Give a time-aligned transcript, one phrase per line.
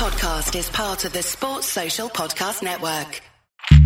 [0.00, 3.20] podcast is part of the Sports Social Podcast Network.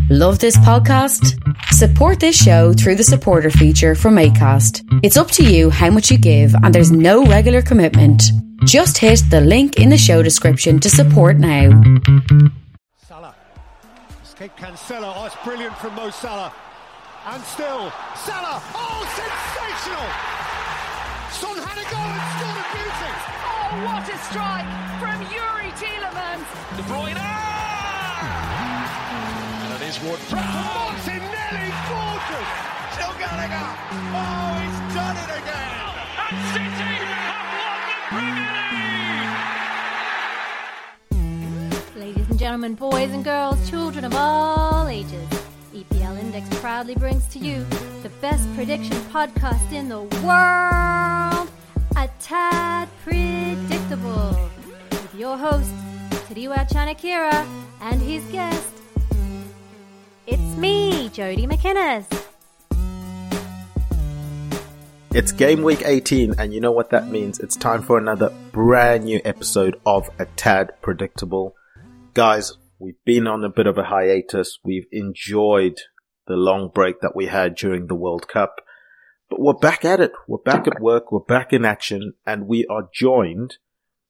[0.08, 1.34] Love this podcast?
[1.72, 5.00] Support this show through the supporter feature from ACAST.
[5.02, 8.22] It's up to you how much you give, and there's no regular commitment.
[8.64, 11.82] Just hit the link in the show description to support now.
[13.08, 13.34] Salah.
[14.22, 15.12] Escape Cancelo.
[15.16, 16.54] Oh, it's brilliant from Mo Salah.
[17.26, 18.62] And still, Salah.
[18.72, 20.06] Oh, sensational!
[21.40, 23.33] Son had a goal and scored a beauty.
[23.66, 24.68] Oh, what a strike
[25.00, 26.46] from Youri Tielemans.
[26.76, 27.16] De Bruyne.
[29.64, 30.44] And it is Ward-Prowse.
[30.44, 32.50] Martinelli, gorgeous.
[32.92, 33.68] Still Gallagher.
[34.12, 35.72] Oh, he's done it again.
[36.30, 36.68] And City
[37.08, 38.54] have won the Premier
[41.96, 42.06] League.
[42.06, 45.28] Ladies and gentlemen, boys and girls, children of all ages,
[45.74, 47.64] EPL Index proudly brings to you
[48.02, 51.48] the best prediction podcast in the world,
[51.96, 54.36] A Tad Predictable,
[54.90, 55.70] with your host,
[56.28, 57.46] Tadiwa Chanakira,
[57.80, 58.68] and his guest,
[60.26, 62.06] it's me, Jody McInnes.
[65.12, 67.38] It's game week 18, and you know what that means.
[67.38, 71.54] It's time for another brand new episode of A Tad Predictable.
[72.12, 74.58] Guys, we've been on a bit of a hiatus.
[74.64, 75.80] We've enjoyed
[76.26, 78.60] the long break that we had during the World Cup.
[79.34, 80.12] But we're back at it.
[80.28, 81.10] We're back at work.
[81.10, 83.56] We're back in action, and we are joined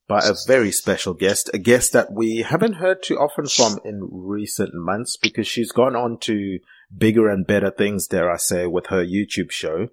[0.07, 4.07] by a very special guest, a guest that we haven't heard too often from in
[4.13, 6.59] recent months because she's gone on to
[6.95, 9.89] bigger and better things, dare I say, with her YouTube show.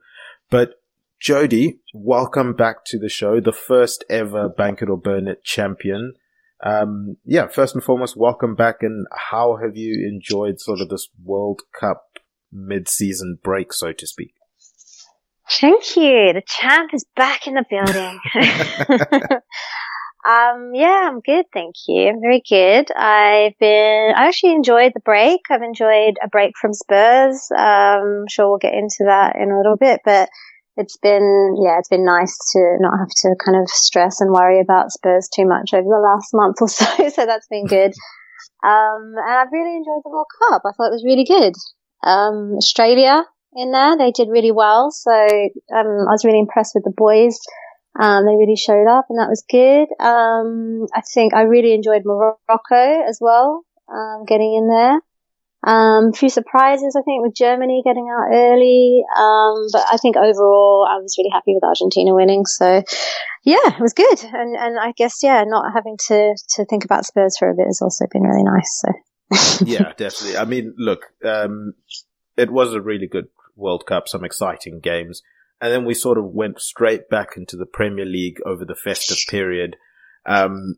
[0.49, 0.81] But
[1.17, 6.15] Jody, welcome back to the show, the first ever Bank It or Burn It champion.
[6.61, 8.79] Um, yeah, first and foremost, welcome back.
[8.81, 12.17] And how have you enjoyed sort of this World Cup
[12.51, 14.33] mid-season break, so to speak?
[15.59, 16.33] Thank you.
[16.33, 18.19] The champ is back in the building.
[20.25, 21.45] um, yeah, I'm good.
[21.53, 22.07] Thank you.
[22.07, 22.91] I'm very good.
[22.95, 25.41] I've been, I actually enjoyed the break.
[25.49, 27.49] I've enjoyed a break from Spurs.
[27.51, 30.29] Um, I'm sure we'll get into that in a little bit, but
[30.77, 34.61] it's been, yeah, it's been nice to not have to kind of stress and worry
[34.61, 37.09] about Spurs too much over the last month or so.
[37.09, 37.91] So that's been good.
[38.63, 40.61] Um, and I've really enjoyed the World Cup.
[40.65, 41.53] I thought it was really good.
[42.03, 44.91] Um, Australia in there, they did really well.
[44.91, 47.39] So, um, I was really impressed with the boys.
[47.99, 49.87] Um, they really showed up and that was good.
[49.99, 55.01] Um, I think I really enjoyed Morocco as well, um, getting in there.
[55.63, 59.03] Um, a few surprises, I think, with Germany getting out early.
[59.15, 62.45] Um, but I think overall, I was really happy with Argentina winning.
[62.45, 62.81] So,
[63.43, 64.23] yeah, it was good.
[64.23, 67.67] And, and I guess, yeah, not having to, to think about Spurs for a bit
[67.67, 68.81] has also been really nice.
[68.81, 70.37] So, yeah, definitely.
[70.37, 71.73] I mean, look, um,
[72.37, 75.21] it was a really good World Cup, some exciting games.
[75.59, 79.19] And then we sort of went straight back into the Premier League over the festive
[79.29, 79.77] period.
[80.25, 80.75] Um,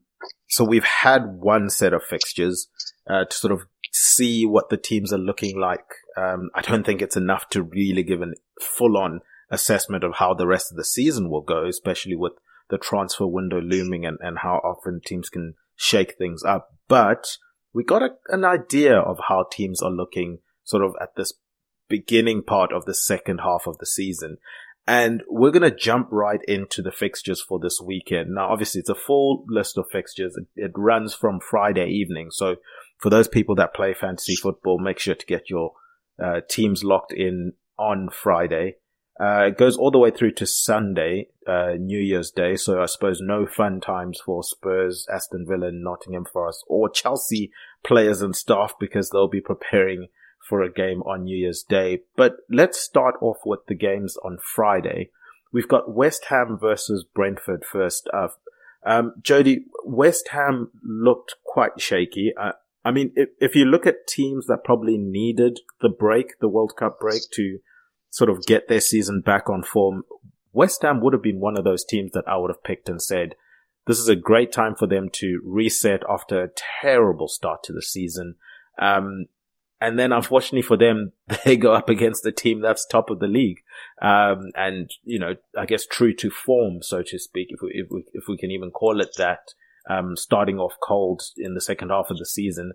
[0.50, 2.68] so we've had one set of fixtures,
[3.10, 3.62] uh, to sort of
[3.92, 5.86] see what the teams are looking like.
[6.18, 10.34] Um, I don't think it's enough to really give a full on assessment of how
[10.34, 12.34] the rest of the season will go, especially with
[12.70, 16.76] the transfer window looming and, and how often teams can shake things up.
[16.88, 17.38] But
[17.74, 21.34] we got a, an idea of how teams are looking sort of at this
[21.90, 24.38] beginning part of the second half of the season.
[24.86, 28.32] And we're going to jump right into the fixtures for this weekend.
[28.32, 30.38] Now, obviously, it's a full list of fixtures.
[30.56, 32.32] It, runs from Friday evening.
[32.32, 32.58] So
[32.98, 35.72] for those people that play fantasy football, make sure to get your
[36.22, 38.76] uh, teams locked in on Friday.
[39.20, 42.56] Uh, it goes all the way through to Sunday, uh, New Year's Day.
[42.56, 47.52] So I suppose no fun times for Spurs, Aston Villa, Nottingham Forest, or Chelsea
[47.86, 50.08] players and staff because they'll be preparing
[50.48, 52.02] for a game on New Year's Day.
[52.16, 55.10] But let's start off with the games on Friday.
[55.52, 58.40] We've got West Ham versus Brentford first up.
[58.86, 62.34] Um, Jody, West Ham looked quite shaky.
[62.38, 66.50] Uh, I mean, if, if you look at teams that probably needed the break, the
[66.50, 67.60] World Cup break to
[68.10, 70.04] sort of get their season back on form,
[70.52, 73.02] West Ham would have been one of those teams that I would have picked and
[73.02, 73.36] said,
[73.86, 76.50] this is a great time for them to reset after a
[76.82, 78.36] terrible start to the season.
[78.80, 79.26] Um,
[79.84, 81.12] and then unfortunately for them,
[81.46, 83.60] they go up against the team that's top of the league.
[84.02, 87.88] Um, and, you know, I guess true to form, so to speak, if we, if
[87.92, 89.40] we, if we can even call it that,
[89.90, 92.72] um, starting off cold in the second half of the season.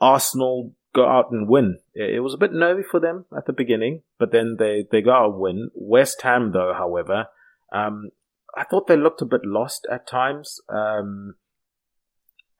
[0.00, 1.80] Arsenal go out and win.
[1.92, 5.12] It was a bit nervy for them at the beginning, but then they, they go
[5.12, 5.70] out and win.
[5.74, 7.26] West Ham, though, however,
[7.74, 8.10] um,
[8.56, 10.60] I thought they looked a bit lost at times.
[10.68, 11.34] Um,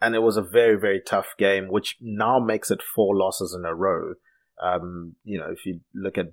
[0.03, 3.65] and it was a very, very tough game, which now makes it four losses in
[3.65, 4.15] a row.
[4.61, 6.33] Um, you know, if you look at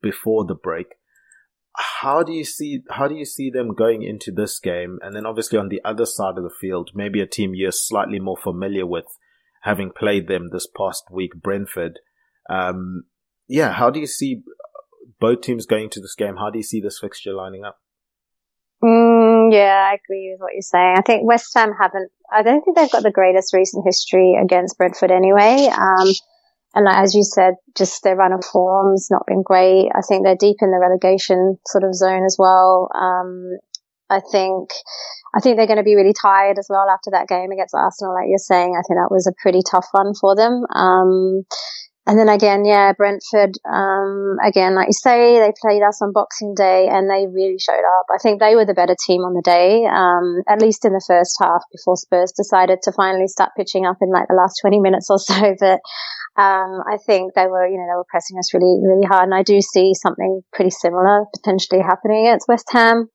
[0.00, 0.86] before the break,
[1.76, 5.00] how do you see how do you see them going into this game?
[5.02, 8.20] And then obviously on the other side of the field, maybe a team you're slightly
[8.20, 9.06] more familiar with,
[9.62, 11.98] having played them this past week, Brentford.
[12.48, 13.04] Um,
[13.48, 14.42] yeah, how do you see
[15.18, 16.36] both teams going to this game?
[16.36, 17.80] How do you see this fixture lining up?
[19.50, 20.94] Yeah, I agree with what you're saying.
[20.98, 22.10] I think West Ham haven't.
[22.32, 25.68] I don't think they've got the greatest recent history against Brentford anyway.
[25.72, 26.08] Um,
[26.74, 29.90] and as you said, just their run of form's not been great.
[29.92, 32.88] I think they're deep in the relegation sort of zone as well.
[32.94, 33.58] Um,
[34.08, 34.70] I think,
[35.34, 38.14] I think they're going to be really tired as well after that game against Arsenal,
[38.14, 38.74] like you're saying.
[38.74, 40.64] I think that was a pretty tough one for them.
[40.74, 41.42] Um,
[42.06, 46.54] and then again, yeah, Brentford, um, again, like you say, they played us on Boxing
[46.56, 48.06] Day and they really showed up.
[48.12, 51.04] I think they were the better team on the day, um, at least in the
[51.06, 54.80] first half before Spurs decided to finally start pitching up in like the last 20
[54.80, 55.54] minutes or so.
[55.60, 55.80] But,
[56.40, 59.24] um, I think they were, you know, they were pressing us really, really hard.
[59.24, 63.10] And I do see something pretty similar potentially happening against West Ham.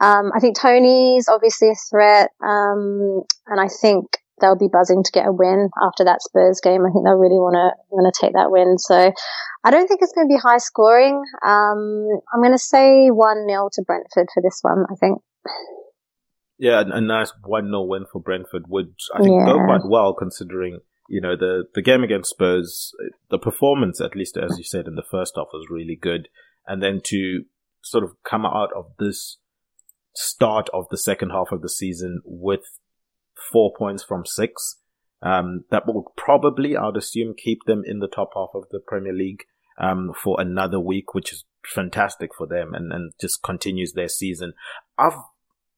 [0.00, 2.30] Um, I think Toney's obviously a threat.
[2.46, 4.06] Um, and I think
[4.40, 6.82] they'll be buzzing to get a win after that Spurs game.
[6.82, 8.78] I think they'll really want to want to take that win.
[8.78, 9.12] So
[9.64, 11.22] I don't think it's going to be high scoring.
[11.44, 14.84] Um, I'm going to say one 0 to Brentford for this one.
[14.90, 15.22] I think.
[16.58, 19.52] Yeah, a, nice one 0 win for Brentford would I think yeah.
[19.52, 22.92] go quite well considering you know the the game against Spurs.
[23.30, 26.28] The performance, at least as you said in the first half, was really good,
[26.66, 27.44] and then to
[27.82, 29.38] sort of come out of this
[30.14, 32.62] start of the second half of the season with
[33.52, 34.76] four points from six.
[35.22, 39.12] Um, that will probably, I'd assume, keep them in the top half of the Premier
[39.12, 39.44] League
[39.78, 44.54] um, for another week, which is fantastic for them and, and just continues their season.
[44.96, 45.18] I've,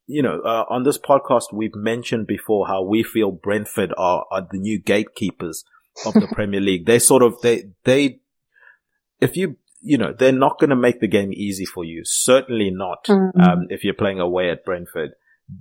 [0.07, 4.47] you know, uh, on this podcast, we've mentioned before how we feel Brentford are, are
[4.49, 5.65] the new gatekeepers
[6.07, 6.87] of the Premier League.
[6.87, 8.21] They sort of, they, they,
[9.21, 12.03] if you, you know, they're not going to make the game easy for you.
[12.05, 13.41] Certainly not, mm-hmm.
[13.41, 15.15] um, if you're playing away at Brentford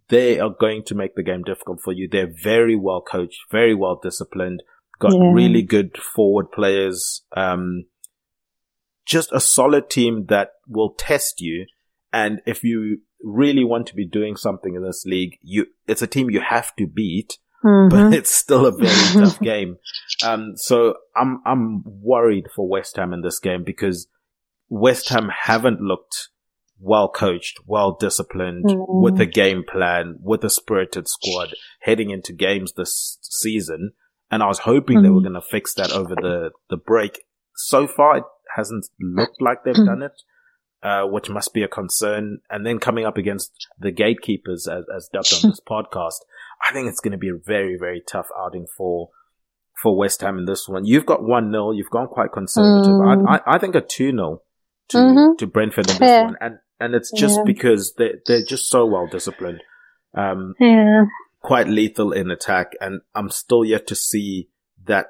[0.09, 2.07] they are going to make the game difficult for you.
[2.09, 4.63] They're very well coached, very well disciplined,
[4.99, 5.31] got yeah.
[5.33, 7.23] really good forward players.
[7.35, 7.85] Um,
[9.05, 11.65] just a solid team that will test you.
[12.13, 16.07] And if you really want to be doing something in this league, you, it's a
[16.07, 17.89] team you have to beat, mm-hmm.
[17.89, 19.77] but it's still a very tough game.
[20.23, 24.07] Um, so I'm, I'm worried for West Ham in this game because
[24.69, 26.29] West Ham haven't looked
[26.81, 29.03] well coached, well disciplined, mm-hmm.
[29.03, 33.91] with a game plan, with a spirited squad heading into games this season.
[34.29, 35.03] And I was hoping mm-hmm.
[35.03, 35.33] they were mm-hmm.
[35.33, 37.23] going to fix that over the, the break.
[37.55, 38.23] So far, it
[38.55, 40.21] hasn't looked like they've done it,
[40.81, 42.39] uh, which must be a concern.
[42.49, 46.21] And then coming up against the gatekeepers, as, as dubbed on this podcast,
[46.67, 49.09] I think it's going to be a very, very tough outing for,
[49.81, 50.85] for West Ham in this one.
[50.85, 51.71] You've got 1 0.
[51.71, 52.93] You've gone quite conservative.
[52.93, 53.27] Mm.
[53.27, 54.41] I, I, I think a 2 0
[54.89, 55.35] to, mm-hmm.
[55.37, 56.23] to Brentford in this yeah.
[56.23, 56.35] one.
[56.39, 57.43] And and it's just yeah.
[57.45, 59.61] because they they're just so well disciplined.
[60.13, 61.05] Um, yeah.
[61.41, 64.49] quite lethal in attack, and I'm still yet to see
[64.85, 65.07] that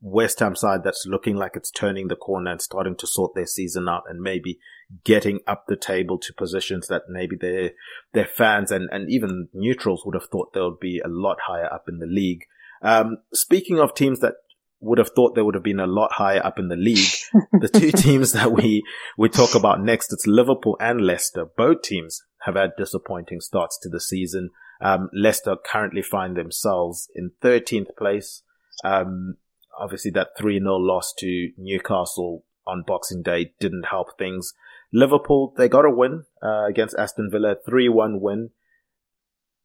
[0.00, 3.46] West Ham side that's looking like it's turning the corner and starting to sort their
[3.46, 4.58] season out, and maybe
[5.04, 7.70] getting up the table to positions that maybe their
[8.12, 11.72] their fans and and even neutrals would have thought they would be a lot higher
[11.72, 12.44] up in the league.
[12.82, 14.34] Um, speaking of teams that
[14.82, 17.08] would have thought they would have been a lot higher up in the league.
[17.60, 18.82] the two teams that we,
[19.16, 21.46] we talk about next, it's Liverpool and Leicester.
[21.56, 24.50] Both teams have had disappointing starts to the season.
[24.80, 28.42] Um, Leicester currently find themselves in 13th place.
[28.84, 29.36] Um,
[29.78, 34.52] obviously that 3-0 loss to Newcastle on Boxing Day didn't help things.
[34.92, 38.50] Liverpool, they got a win, uh, against Aston Villa, 3-1 win.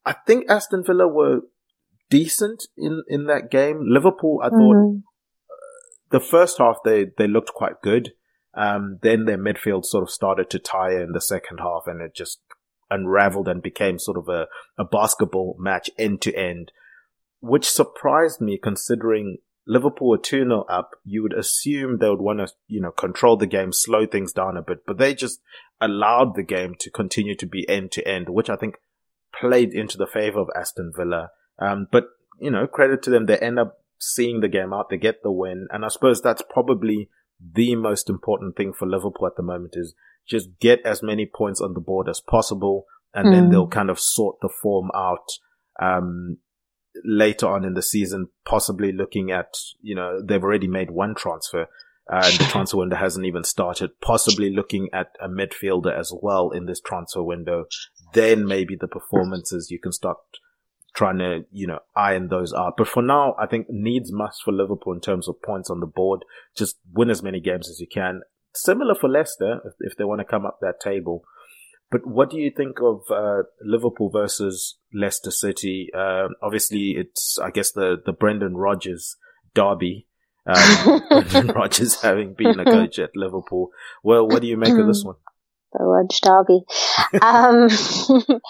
[0.05, 1.41] I think Aston Villa were
[2.09, 3.81] decent in, in that game.
[3.85, 4.99] Liverpool, I thought mm-hmm.
[6.11, 8.13] The first half they, they looked quite good.
[8.53, 12.15] Um, then their midfield sort of started to tire in the second half and it
[12.15, 12.39] just
[12.89, 14.47] unraveled and became sort of a,
[14.77, 16.71] a basketball match end to end,
[17.39, 19.37] which surprised me considering
[19.67, 20.91] Liverpool were 2 0 up.
[21.03, 24.57] You would assume they would want to, you know, control the game, slow things down
[24.57, 25.41] a bit, but they just
[25.81, 28.75] allowed the game to continue to be end to end, which I think
[29.39, 31.29] played into the favor of Aston Villa.
[31.59, 32.05] Um, but
[32.39, 33.25] you know, credit to them.
[33.25, 34.89] They end up seeing the game out.
[34.89, 35.67] They get the win.
[35.71, 39.93] And I suppose that's probably the most important thing for Liverpool at the moment is
[40.27, 42.85] just get as many points on the board as possible.
[43.13, 43.31] And mm.
[43.31, 43.51] then hmm.
[43.51, 45.27] they'll kind of sort the form out,
[45.81, 46.37] um,
[47.05, 51.67] later on in the season, possibly looking at, you know, they've already made one transfer.
[52.11, 53.91] Uh, and the transfer window hasn't even started.
[54.01, 57.65] Possibly looking at a midfielder as well in this transfer window.
[58.13, 60.17] Then maybe the performances you can start
[60.97, 62.73] trying to, you know, iron those out.
[62.75, 65.85] But for now, I think needs must for Liverpool in terms of points on the
[65.85, 66.25] board.
[66.57, 68.21] Just win as many games as you can.
[68.55, 71.23] similar for Leicester if, if they want to come up that table.
[71.91, 75.89] But what do you think of uh, Liverpool versus Leicester City?
[75.95, 79.15] Uh, obviously, it's I guess the the Brendan Rodgers
[79.53, 80.07] derby.
[80.47, 83.69] Um, Brendan Rodgers having been a coach at Liverpool.
[84.03, 85.15] Well, what do you make of this one?
[85.73, 86.65] The Rodge derby.
[87.21, 88.39] um,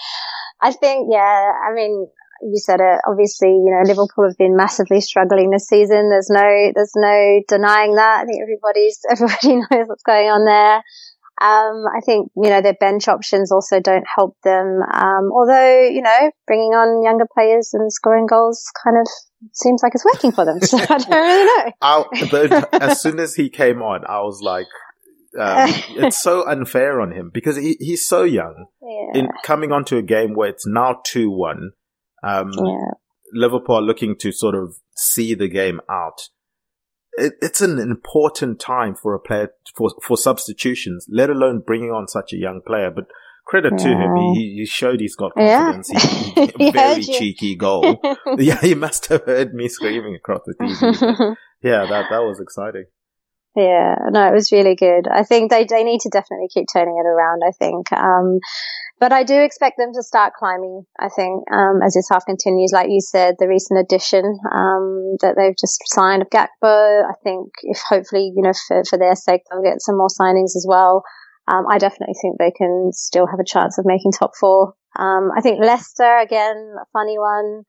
[0.61, 1.51] I think, yeah.
[1.69, 2.07] I mean,
[2.41, 3.01] you said it.
[3.07, 6.09] Obviously, you know, Liverpool have been massively struggling this season.
[6.09, 8.21] There's no, there's no denying that.
[8.21, 10.81] I think everybody's, everybody knows what's going on there.
[11.39, 14.81] Um, I think, you know, their bench options also don't help them.
[14.91, 19.07] Um, although, you know, bringing on younger players and scoring goals kind of
[19.53, 20.59] seems like it's working for them.
[20.67, 21.71] So I don't really know.
[21.81, 24.65] I, as soon as he came on, I was like,
[25.37, 28.65] um, it's so unfair on him because he, he's so young.
[28.81, 29.19] Yeah.
[29.19, 31.69] In coming onto a game where it's now 2-1,
[32.23, 32.91] um, yeah.
[33.33, 36.29] Liverpool looking to sort of see the game out
[37.17, 42.07] it, it's an important time for a player for for substitutions, let alone bringing on
[42.07, 42.91] such a young player.
[42.91, 43.05] But
[43.45, 43.83] credit yeah.
[43.83, 45.89] to him, he, he showed he's got confidence.
[45.93, 46.45] Yeah.
[46.45, 47.99] He, he very cheeky goal.
[48.37, 51.35] yeah, he must have heard me screaming across the TV.
[51.63, 52.85] yeah, that that was exciting.
[53.55, 55.07] Yeah, no, it was really good.
[55.07, 57.41] I think they they need to definitely keep turning it around.
[57.45, 57.91] I think.
[57.91, 58.39] Um,
[58.99, 62.71] but I do expect them to start climbing, I think, um, as this half continues.
[62.73, 67.49] Like you said, the recent addition um, that they've just signed of Gakpo, I think
[67.63, 71.03] if hopefully, you know, for, for their sake, they'll get some more signings as well.
[71.47, 74.73] Um, I definitely think they can still have a chance of making top four.
[74.97, 77.63] Um, I think Leicester, again, a funny one.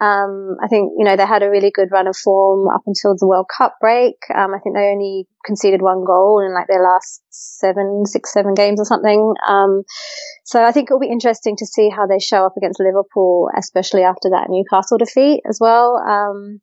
[0.00, 3.14] Um, I think, you know, they had a really good run of form up until
[3.18, 4.16] the World Cup break.
[4.34, 8.54] Um, I think they only conceded one goal in like their last seven, six, seven
[8.54, 9.34] games or something.
[9.46, 9.82] Um,
[10.44, 14.02] so I think it'll be interesting to see how they show up against Liverpool, especially
[14.02, 15.96] after that Newcastle defeat as well.
[15.96, 16.62] Um,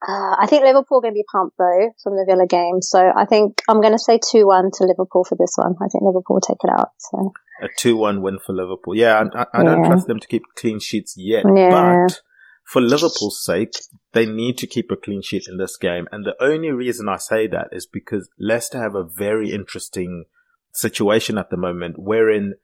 [0.00, 2.80] uh, I think Liverpool are going to be pumped though from the Villa game.
[2.80, 5.74] So I think I'm going to say 2-1 to Liverpool for this one.
[5.82, 6.88] I think Liverpool will take it out.
[6.96, 7.32] So.
[7.60, 8.96] A 2-1 win for Liverpool.
[8.96, 12.06] Yeah, I, I don't trust them to keep clean sheets yet, yeah.
[12.06, 12.22] but
[12.70, 13.72] for Liverpool's sake,
[14.12, 16.06] they need to keep a clean sheet in this game.
[16.12, 20.26] And the only reason I say that is because Leicester have a very interesting
[20.72, 22.54] situation at the moment wherein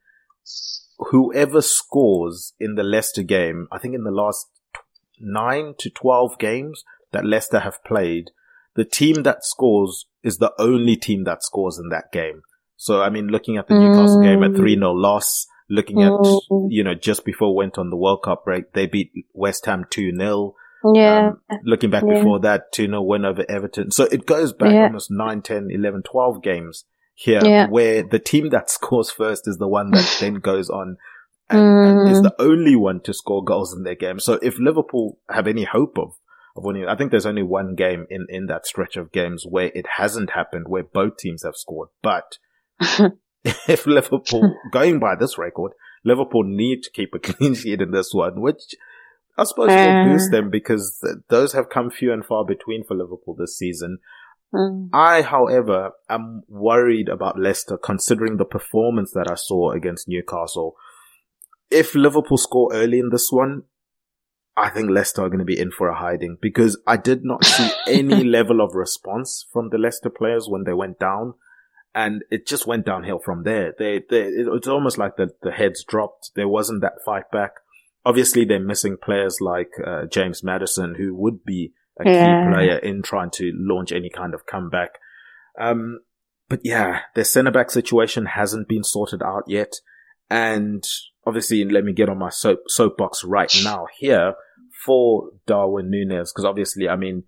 [1.11, 4.47] whoever scores in the Leicester game, I think in the last
[5.19, 8.31] nine to 12 games that Leicester have played,
[8.77, 12.43] the team that scores is the only team that scores in that game.
[12.77, 14.23] So, I mean, looking at the Newcastle mm.
[14.23, 16.67] game, a 3-0 loss, looking at, mm.
[16.69, 20.53] you know, just before went on the World Cup break, they beat West Ham 2-0.
[20.95, 21.33] Yeah.
[21.51, 22.15] Um, looking back yeah.
[22.15, 23.91] before that, 2-0 win over Everton.
[23.91, 24.85] So it goes back yeah.
[24.85, 27.67] almost 9, 10, 11, 12 games here yeah.
[27.67, 30.97] where the team that scores first is the one that then goes on
[31.49, 32.07] and, mm.
[32.07, 34.21] and, is the only one to score goals in their game.
[34.21, 36.13] So if Liverpool have any hope of,
[36.57, 39.71] of winning, I think there's only one game in, in that stretch of games where
[39.75, 41.89] it hasn't happened, where both teams have scored.
[42.03, 42.39] But
[43.69, 45.73] if Liverpool, going by this record,
[46.05, 48.75] Liverpool need to keep a clean sheet in this one, which
[49.39, 52.85] I suppose uh, will boost them because th- those have come few and far between
[52.85, 53.99] for Liverpool this season.
[54.55, 54.91] Mm.
[54.93, 60.77] I, however, am worried about Leicester considering the performance that I saw against Newcastle.
[61.71, 63.65] If Liverpool score early in this one,
[64.57, 67.45] I think Leicester are going to be in for a hiding because I did not
[67.45, 71.35] see any level of response from the Leicester players when they went down
[71.97, 73.73] and it just went downhill from there.
[73.77, 76.33] They, they, it's almost like the, the heads dropped.
[76.37, 77.53] There wasn't that fight back.
[78.05, 82.53] Obviously, they're missing players like uh, James Maddison, who would be a key yeah.
[82.53, 84.91] player in trying to launch any kind of comeback.
[85.59, 86.01] Um,
[86.51, 89.73] but yeah, their centre back situation hasn't been sorted out yet.
[90.29, 90.85] And
[91.27, 94.35] obviously, let me get on my soap, soapbox right now here
[94.85, 97.25] for Darwin Nunez, because obviously, I mean,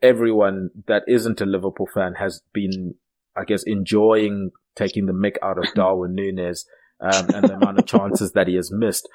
[0.00, 2.94] everyone that isn't a Liverpool fan has been
[3.36, 6.66] I guess, enjoying taking the mick out of Darwin Nunez
[7.00, 9.08] um, and the amount of chances that he has missed.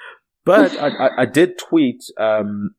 [0.44, 2.72] But I, I, I did tweet, um,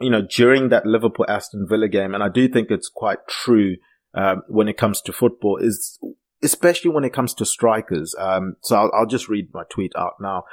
[0.00, 3.76] you know, during that Liverpool Aston Villa game, and I do think it's quite true
[4.14, 5.98] um, when it comes to football, is
[6.42, 8.14] especially when it comes to strikers.
[8.18, 10.44] Um, so I'll, I'll just read my tweet out now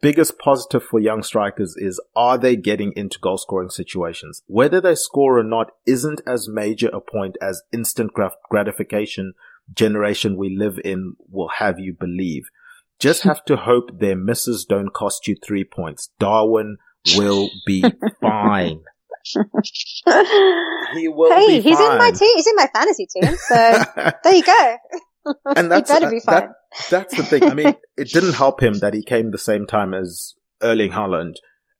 [0.00, 4.42] biggest positive for young strikers is are they getting into goal scoring situations?
[4.46, 8.12] Whether they score or not isn't as major a point as instant
[8.50, 9.34] gratification
[9.72, 12.44] generation we live in will have you believe.
[12.98, 16.10] Just have to hope their misses don't cost you three points.
[16.18, 16.78] Darwin
[17.16, 17.84] will be
[18.20, 18.80] fine.
[20.94, 21.92] he will hey, he's fine.
[21.92, 22.36] in my team.
[22.36, 23.36] He's in my fantasy team.
[23.36, 23.84] So
[24.24, 24.76] there you go.
[25.56, 26.42] and that's, better be fine.
[26.42, 26.50] That,
[26.90, 27.44] that's the thing.
[27.44, 31.34] I mean, it didn't help him that he came the same time as Erling Haaland.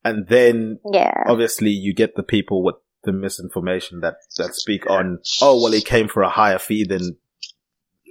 [0.05, 1.25] And then, yeah.
[1.27, 5.81] obviously you get the people with the misinformation that, that speak on, oh, well, he
[5.81, 7.17] came for a higher fee than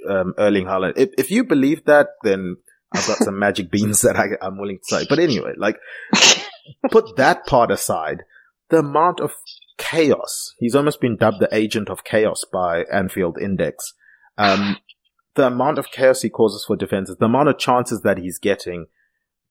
[0.10, 0.94] um, Erling Haaland.
[0.98, 2.58] If, if you believe that, then
[2.94, 5.06] I've got some magic beans that I, I'm willing to say.
[5.10, 5.78] But anyway, like,
[6.92, 8.24] put that part aside.
[8.70, 9.34] The amount of
[9.78, 10.54] chaos.
[10.58, 13.94] He's almost been dubbed the agent of chaos by Anfield Index.
[14.38, 14.78] Um,
[15.36, 18.88] the amount of chaos he causes for defenses, the amount of chances that he's getting,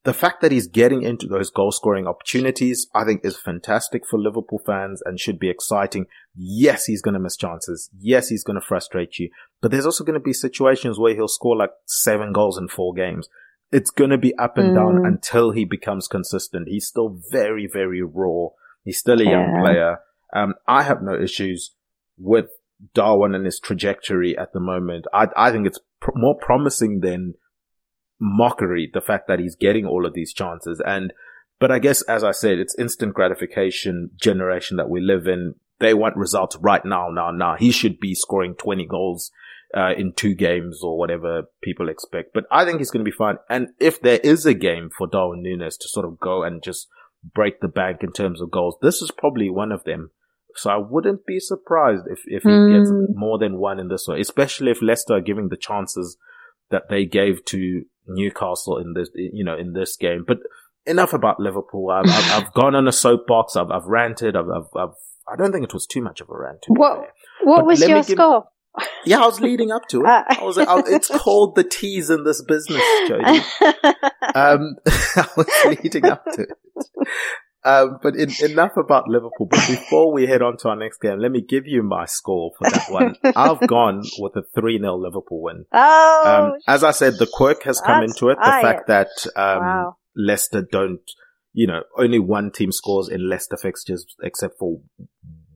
[0.04, 4.18] the fact that he's getting into those goal scoring opportunities, I think is fantastic for
[4.18, 6.06] Liverpool fans and should be exciting.
[6.36, 7.90] Yes, he's going to miss chances.
[7.98, 9.30] Yes, he's going to frustrate you,
[9.62, 12.92] but there's also going to be situations where he'll score like seven goals in four
[12.92, 13.28] games.
[13.72, 14.74] It's going to be up and mm.
[14.74, 16.68] down until he becomes consistent.
[16.68, 18.48] He's still very, very raw.
[18.84, 19.30] He's still a yeah.
[19.30, 19.98] young player.
[20.34, 21.74] Um, I have no issues
[22.18, 22.50] with
[22.92, 25.06] Darwin and his trajectory at the moment.
[25.14, 27.34] I, I think it's pr- more promising than
[28.24, 30.80] mockery, the fact that he's getting all of these chances.
[30.84, 31.12] And,
[31.60, 35.54] but I guess, as I said, it's instant gratification generation that we live in.
[35.80, 37.56] They want results right now, now, now.
[37.56, 39.30] He should be scoring 20 goals,
[39.76, 42.32] uh, in two games or whatever people expect.
[42.32, 43.36] But I think he's going to be fine.
[43.48, 46.88] And if there is a game for Darwin Nunez to sort of go and just
[47.34, 50.10] break the bank in terms of goals, this is probably one of them.
[50.56, 52.78] So I wouldn't be surprised if, if he mm.
[52.78, 53.18] gets hmm.
[53.18, 56.16] more than one in this one, especially if Leicester are giving the chances
[56.70, 60.24] that they gave to Newcastle in this, you know, in this game.
[60.26, 60.38] But
[60.86, 61.90] enough about Liverpool.
[61.90, 63.56] I've, I've, I've gone on a soapbox.
[63.56, 64.36] I've, I've ranted.
[64.36, 64.94] I've, I've, I've,
[65.32, 66.64] I don't think it was too much of a rant.
[66.68, 67.08] What,
[67.42, 68.44] what but was your give, score?
[69.06, 70.06] Yeah, I was leading up to it.
[70.06, 73.24] Uh, I was, I, it's called the tease in this business, Jody.
[74.34, 77.08] um, I was leading up to it.
[77.64, 79.46] Um, but in, enough about Liverpool.
[79.50, 82.52] But before we head on to our next game, let me give you my score
[82.58, 83.16] for that one.
[83.36, 85.64] I've gone with a 3 0 Liverpool win.
[85.72, 88.36] Oh, um, as I said, the quirk has come into it.
[88.38, 89.96] The fact that, um, wow.
[90.14, 91.00] Leicester don't,
[91.52, 94.80] you know, only one team scores in Leicester fixtures except for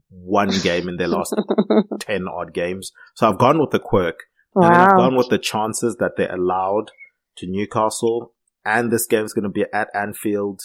[0.08, 1.34] one game in their last
[2.00, 2.92] 10 odd games.
[3.14, 4.24] So I've gone with the quirk.
[4.54, 4.66] Wow.
[4.66, 6.90] And I've gone with the chances that they allowed
[7.36, 8.34] to Newcastle.
[8.64, 10.62] And this game is going to be at Anfield.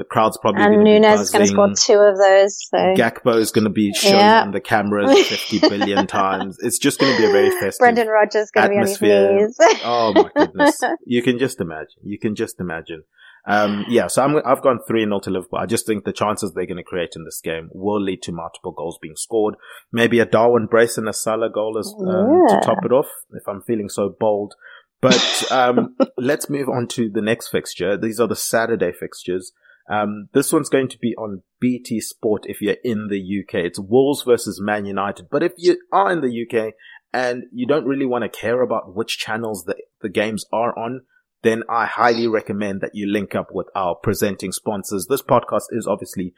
[0.00, 2.56] The crowd's probably and Nunez is going to score two of those.
[2.70, 2.78] So.
[2.96, 4.40] Gakpo is going to be shown yeah.
[4.40, 6.56] on the cameras 50 billion times.
[6.62, 8.86] It's just going to be a very festive Brendan Rodgers is going to be on
[8.86, 9.58] his knees.
[9.84, 10.80] oh my goodness.
[11.04, 12.00] You can just imagine.
[12.02, 13.02] You can just imagine.
[13.46, 15.58] Um, yeah, so i have gone 3 0 to Liverpool.
[15.58, 18.32] I just think the chances they're going to create in this game will lead to
[18.32, 19.56] multiple goals being scored.
[19.92, 22.54] Maybe a Darwin brace and a Salah goal as, um, yeah.
[22.54, 24.54] to top it off, if I'm feeling so bold.
[25.02, 27.98] But um, let's move on to the next fixture.
[27.98, 29.52] These are the Saturday fixtures.
[29.90, 33.66] Um, this one's going to be on BT Sport if you're in the UK.
[33.66, 35.28] It's Wolves versus Man United.
[35.28, 36.74] But if you are in the UK
[37.12, 41.02] and you don't really want to care about which channels the, the games are on,
[41.42, 45.06] then I highly recommend that you link up with our presenting sponsors.
[45.08, 46.34] This podcast is obviously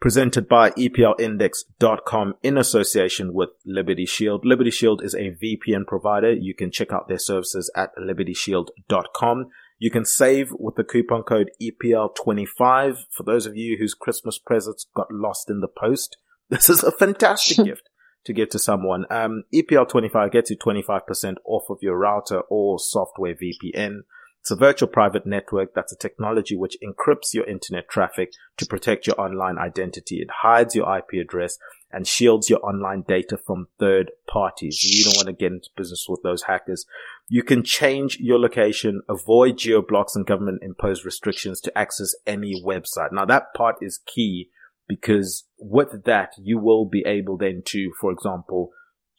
[0.00, 4.46] presented by EPLindex.com in association with Liberty Shield.
[4.46, 6.32] Liberty Shield is a VPN provider.
[6.32, 9.50] You can check out their services at libertyshield.com.
[9.80, 14.86] You can save with the coupon code EPL25 for those of you whose Christmas presents
[14.94, 16.16] got lost in the post.
[16.50, 17.88] This is a fantastic gift
[18.24, 19.06] to give to someone.
[19.08, 24.00] Um, EPL25 gets you 25% off of your router or software VPN.
[24.40, 29.06] It's a virtual private network that's a technology which encrypts your internet traffic to protect
[29.06, 30.16] your online identity.
[30.16, 31.58] It hides your IP address
[31.92, 34.82] and shields your online data from third parties.
[34.82, 36.86] You don't want to get into business with those hackers.
[37.28, 42.62] You can change your location, avoid geo blocks and government imposed restrictions to access any
[42.64, 43.12] website.
[43.12, 44.48] Now that part is key
[44.88, 48.70] because with that, you will be able then to, for example,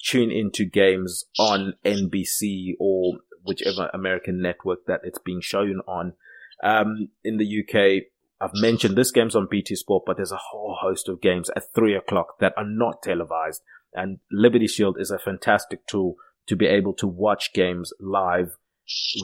[0.03, 6.13] tune into games on NBC or whichever American network that it's being shown on.
[6.63, 8.03] Um, in the UK,
[8.39, 11.73] I've mentioned this game's on BT Sport, but there's a whole host of games at
[11.73, 13.61] three o'clock that are not televised.
[13.93, 16.15] And Liberty Shield is a fantastic tool
[16.47, 18.57] to be able to watch games live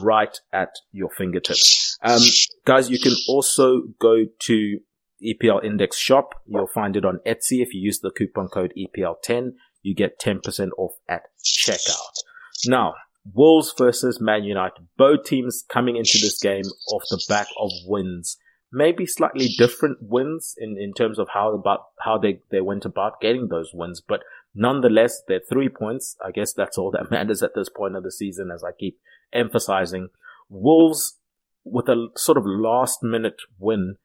[0.02, 1.98] right at your fingertips.
[2.02, 2.20] Um,
[2.64, 4.80] guys, you can also go to
[5.22, 6.34] EPL Index Shop.
[6.46, 7.60] You'll find it on Etsy.
[7.60, 9.52] If you use the coupon code EPL10,
[9.82, 12.22] you get 10% off at checkout.
[12.66, 12.94] Now,
[13.34, 14.88] Wolves versus Man United.
[14.96, 18.36] Both teams coming into this game off the back of wins.
[18.70, 23.20] Maybe slightly different wins in, in terms of how about how they, they went about
[23.20, 24.20] getting those wins, but
[24.54, 26.16] nonetheless, they're three points.
[26.24, 28.98] I guess that's all that matters at this point of the season, as I keep
[29.32, 30.08] emphasizing.
[30.50, 31.18] Wolves
[31.64, 33.96] with a sort of last minute win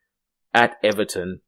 [0.53, 1.41] at Everton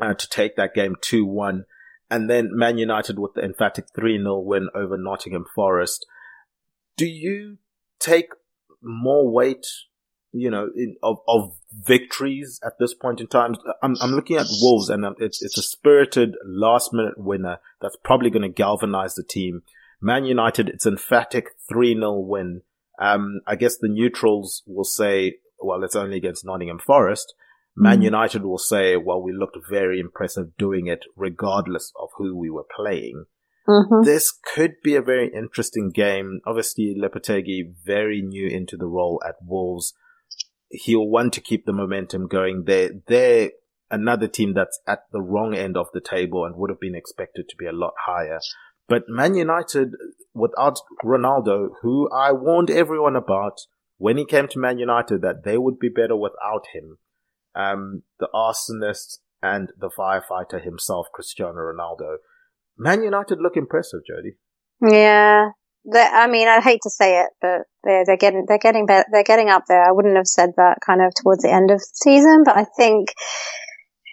[0.00, 1.64] uh, to take that game 2-1.
[2.10, 6.06] And then Man United with the emphatic 3-0 win over Nottingham Forest
[6.96, 7.58] do you
[7.98, 8.28] take
[8.82, 9.66] more weight,
[10.32, 13.54] you know, in, of, of victories at this point in time?
[13.82, 18.30] I'm, I'm looking at Wolves and it's, it's a spirited last minute winner that's probably
[18.30, 19.62] going to galvanize the team.
[20.00, 22.62] Man United, it's emphatic 3-0 win.
[22.98, 27.34] Um, I guess the neutrals will say, well, it's only against Nottingham Forest.
[27.76, 28.04] Man mm.
[28.04, 32.66] United will say, well, we looked very impressive doing it regardless of who we were
[32.76, 33.24] playing.
[33.68, 34.04] Mm-hmm.
[34.04, 36.40] This could be a very interesting game.
[36.46, 39.94] Obviously, Lopetegui, very new into the role at Wolves.
[40.70, 42.64] He'll want to keep the momentum going.
[42.66, 43.50] They're, they're
[43.90, 47.48] another team that's at the wrong end of the table and would have been expected
[47.48, 48.40] to be a lot higher.
[48.88, 49.92] But Man United,
[50.34, 53.60] without Ronaldo, who I warned everyone about
[53.96, 56.98] when he came to Man United that they would be better without him,
[57.54, 62.16] um, the arsonist and the firefighter himself, Cristiano Ronaldo.
[62.76, 64.36] Man United look impressive, Jody.
[64.80, 65.50] Yeah,
[65.92, 69.22] I mean, I hate to say it, but they're they're getting they're getting better, they're
[69.24, 69.82] getting up there.
[69.82, 72.64] I wouldn't have said that kind of towards the end of the season, but I
[72.76, 73.10] think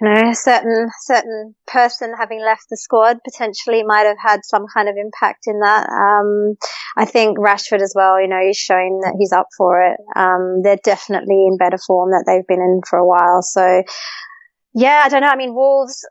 [0.01, 4.65] you know, a certain certain person having left the squad potentially might have had some
[4.73, 5.87] kind of impact in that.
[5.87, 6.55] Um,
[6.97, 8.19] I think Rashford as well.
[8.19, 9.97] You know, he's showing that he's up for it.
[10.15, 13.41] Um, they're definitely in better form that they've been in for a while.
[13.43, 13.83] So,
[14.73, 15.27] yeah, I don't know.
[15.27, 16.03] I mean, Wolves,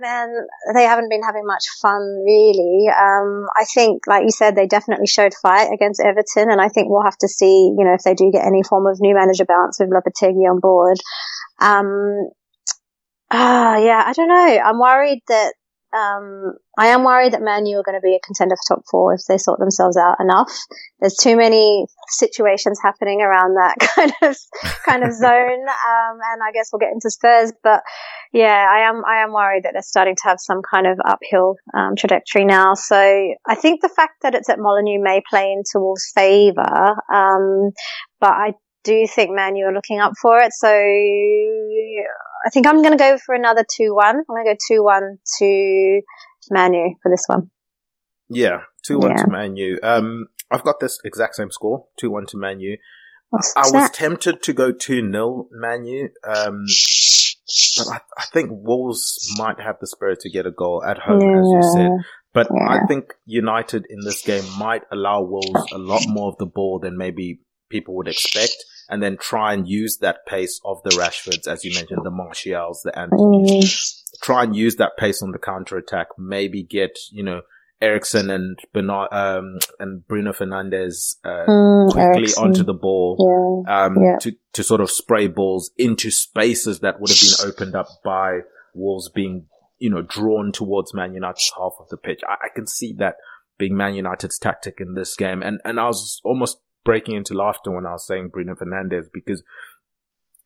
[0.00, 0.28] man,
[0.74, 2.88] they haven't been having much fun really.
[2.88, 6.88] Um, I think, like you said, they definitely showed fight against Everton, and I think
[6.88, 9.44] we'll have to see, you know, if they do get any form of new manager
[9.44, 10.98] bounce with Lopetegui on board.
[11.60, 12.28] Um,
[13.30, 14.58] Ah, yeah, I don't know.
[14.64, 15.54] I'm worried that
[15.94, 18.84] um, I am worried that Man U are going to be a contender for top
[18.90, 20.52] four if they sort themselves out enough.
[21.00, 24.36] There's too many situations happening around that kind of
[24.84, 27.52] kind of zone, um, and I guess we'll get into Spurs.
[27.62, 27.82] But
[28.32, 31.56] yeah, I am I am worried that they're starting to have some kind of uphill
[31.76, 32.74] um, trajectory now.
[32.74, 37.70] So I think the fact that it's at Molineux may play into Wolves' favour, um,
[38.20, 40.52] but I do think Man U are looking up for it.
[40.52, 40.68] So
[42.44, 44.06] I think I'm going to go for another 2 1.
[44.06, 46.00] I'm going to go 2 1 to
[46.50, 47.50] Man U for this one.
[48.28, 49.16] Yeah, 2 1 yeah.
[49.24, 49.78] to Man U.
[49.82, 52.76] Um, I've got this exact same score 2 1 to Man U.
[53.56, 56.08] I was tempted to go 2 0 Man U.
[56.24, 56.64] Um,
[57.78, 61.20] but I, I, think Wolves might have the spirit to get a goal at home,
[61.20, 61.40] yeah.
[61.40, 61.90] as you said.
[62.32, 62.68] But yeah.
[62.68, 66.78] I think United in this game might allow Wolves a lot more of the ball
[66.80, 68.56] than maybe people would expect
[68.88, 72.82] and then try and use that pace of the Rashfords, as you mentioned, the Martials,
[72.84, 73.60] the Antony.
[73.60, 74.02] Mm.
[74.22, 76.08] Try and use that pace on the counter attack.
[76.18, 77.42] Maybe get, you know,
[77.80, 82.44] Eriksen and Bernard, um, and Bruno Fernandez uh, mm, quickly Eriksen.
[82.44, 83.84] onto the ball, yeah.
[83.84, 84.18] Um, yeah.
[84.20, 88.40] to, to sort of spray balls into spaces that would have been opened up by
[88.74, 89.46] Wolves being,
[89.78, 92.20] you know, drawn towards Man United's half of the pitch.
[92.26, 93.16] I, I can see that
[93.58, 95.42] being Man United's tactic in this game.
[95.42, 99.42] And, and I was almost breaking into laughter when I was saying Bruno Fernandez because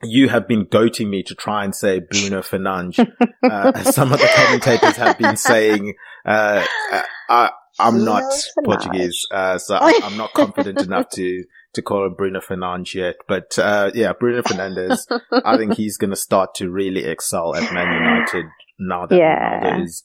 [0.03, 2.99] you have been goading me to try and say Bruno Fernandes.
[3.43, 8.33] uh, some of the commentators have been saying, uh, uh I, am not
[8.65, 13.17] Portuguese, uh, so I, am not confident enough to, to call him Bruno Fernandes yet.
[13.27, 15.01] But, uh, yeah, Bruno Fernandes,
[15.45, 18.47] I think he's going to start to really excel at Man United
[18.79, 19.61] now that yeah.
[19.61, 20.05] Ronaldo is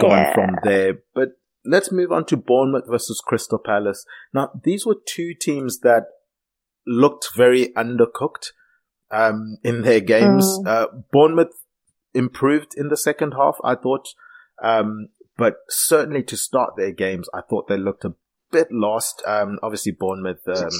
[0.00, 0.34] gone yeah.
[0.34, 0.94] from there.
[1.14, 1.30] But
[1.64, 4.04] let's move on to Bournemouth versus Crystal Palace.
[4.32, 6.04] Now, these were two teams that
[6.86, 8.48] looked very undercooked
[9.10, 10.44] um, in their games.
[10.58, 10.66] Mm.
[10.66, 11.54] Uh, Bournemouth
[12.14, 14.08] improved in the second half, I thought,
[14.62, 18.14] um, but certainly to start their games, I thought they looked a
[18.50, 19.22] bit lost.
[19.26, 20.70] Um, obviously, Bournemouth, um,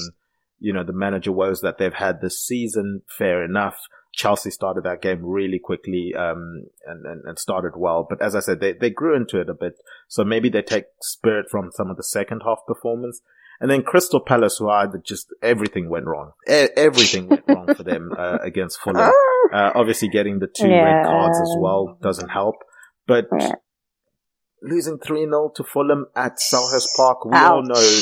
[0.58, 3.78] you know, the manager woes that they've had this season, fair enough.
[4.12, 8.06] Chelsea started that game really quickly um, and, and, and, started well.
[8.08, 9.78] But as I said, they, they grew into it a bit.
[10.06, 13.22] So maybe they take spirit from some of the second half performance.
[13.58, 16.32] And then Crystal Palace, who are just everything went wrong.
[16.48, 19.10] E- everything went wrong for them uh, against Fulham.
[19.52, 20.82] Uh, obviously, getting the two yeah.
[20.82, 22.56] red cards as well doesn't help.
[23.06, 23.52] But yeah.
[24.62, 27.50] losing 3 0 to Fulham at Selhurst Park, we Ouch.
[27.50, 28.00] all know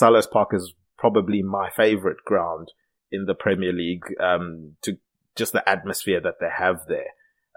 [0.00, 2.72] Selhurst Park is probably my favorite ground
[3.10, 4.04] in the Premier League.
[4.20, 4.98] Um, to
[5.36, 7.10] just the atmosphere that they have there.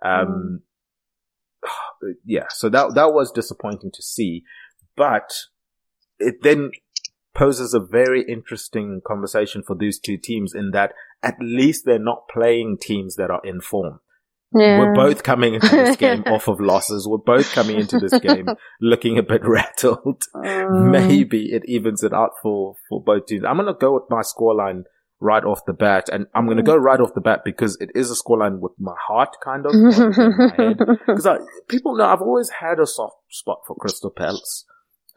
[0.04, 0.62] Um,
[1.64, 2.16] mm.
[2.26, 4.44] yeah, so that, that was disappointing to see,
[4.96, 5.34] but
[6.20, 6.72] it then
[7.36, 12.28] poses a very interesting conversation for these two teams in that at least they're not
[12.30, 14.00] playing teams that are in form.
[14.54, 14.80] Yeah.
[14.80, 17.08] We're both coming into this game off of losses.
[17.08, 18.48] We're both coming into this game
[18.82, 20.24] looking a bit rattled.
[20.34, 20.92] Um.
[20.92, 23.44] Maybe it evens it out for, for both teams.
[23.46, 24.84] I'm going to go with my scoreline
[25.26, 26.08] right off the bat.
[26.12, 28.74] And I'm going to go right off the bat because it is a scoreline with
[28.80, 29.74] my heart kind of
[31.08, 31.28] Because
[31.68, 34.66] people know I've always had a soft spot for Crystal Palace.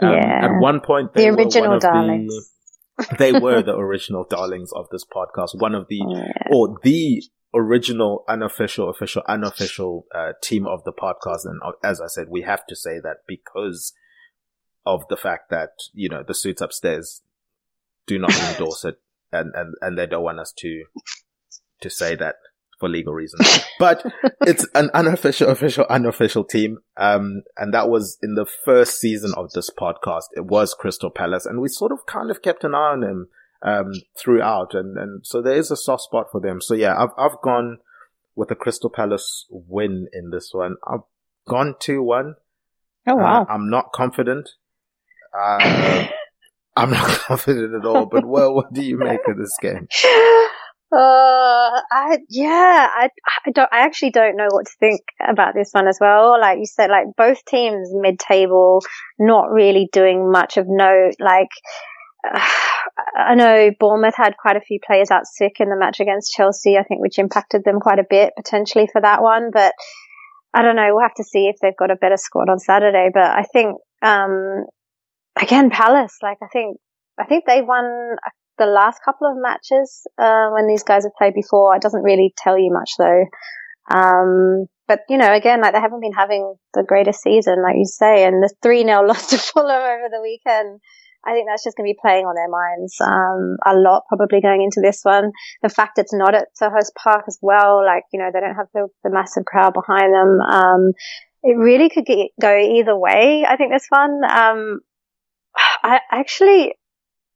[0.01, 0.47] Um, yeah.
[0.47, 2.35] At one point, they the original were darlings.
[2.97, 5.51] The, they were the original darlings of this podcast.
[5.61, 6.33] One of the, yeah.
[6.51, 7.23] or the
[7.55, 11.45] original unofficial, official, unofficial uh, team of the podcast.
[11.45, 13.93] And uh, as I said, we have to say that because
[14.87, 17.23] of the fact that, you know, the suits upstairs
[18.07, 18.99] do not endorse it
[19.33, 20.85] and, and, and they don't want us to,
[21.81, 22.37] to say that
[22.79, 23.65] for legal reasons.
[23.79, 24.05] But
[24.41, 26.79] it's an unofficial, official, unofficial team.
[26.97, 30.25] Um, and that was in the first season of this podcast.
[30.35, 33.29] It was Crystal Palace and we sort of kind of kept an eye on them,
[33.63, 34.75] um, throughout.
[34.75, 36.61] And, and so there is a soft spot for them.
[36.61, 37.79] So yeah, I've, I've gone
[38.35, 40.75] with a Crystal Palace win in this one.
[40.85, 41.07] I've
[41.49, 42.33] gone 2-1.
[43.07, 43.43] Oh wow.
[43.43, 44.51] Uh, I'm not confident.
[45.39, 46.09] Uh,
[46.79, 49.89] I'm not confident at all, but well, what do you make of this game?
[50.91, 53.11] Uh, I, yeah, I,
[53.45, 56.41] I don't, I actually don't know what to think about this one as well.
[56.41, 58.81] Like you said, like both teams mid-table,
[59.19, 61.13] not really doing much of note.
[61.21, 61.51] Like,
[62.27, 62.41] uh,
[63.19, 66.79] I know Bournemouth had quite a few players out sick in the match against Chelsea,
[66.79, 69.51] I think, which impacted them quite a bit potentially for that one.
[69.53, 69.75] But
[70.55, 70.89] I don't know.
[70.93, 73.11] We'll have to see if they've got a better squad on Saturday.
[73.13, 74.65] But I think, um,
[75.41, 76.79] again, Palace, like I think,
[77.19, 78.17] I think they won
[78.59, 81.75] the last couple of matches, uh, when these guys have played before.
[81.77, 83.25] It doesn't really tell you much though.
[83.91, 87.85] Um, but you know, again, like they haven't been having the greatest season, like you
[87.85, 90.81] say, and the 3-0 loss to Fulham over the weekend.
[91.27, 94.41] I think that's just going to be playing on their minds um, a lot, probably
[94.41, 95.33] going into this one.
[95.63, 98.69] The fact it's not at Selhurst Park as well, like you know, they don't have
[98.73, 100.41] the, the massive crowd behind them.
[100.41, 100.93] Um,
[101.43, 103.45] it really could get, go either way.
[103.47, 104.21] I think this one.
[104.25, 104.81] Um,
[105.83, 106.75] I actually,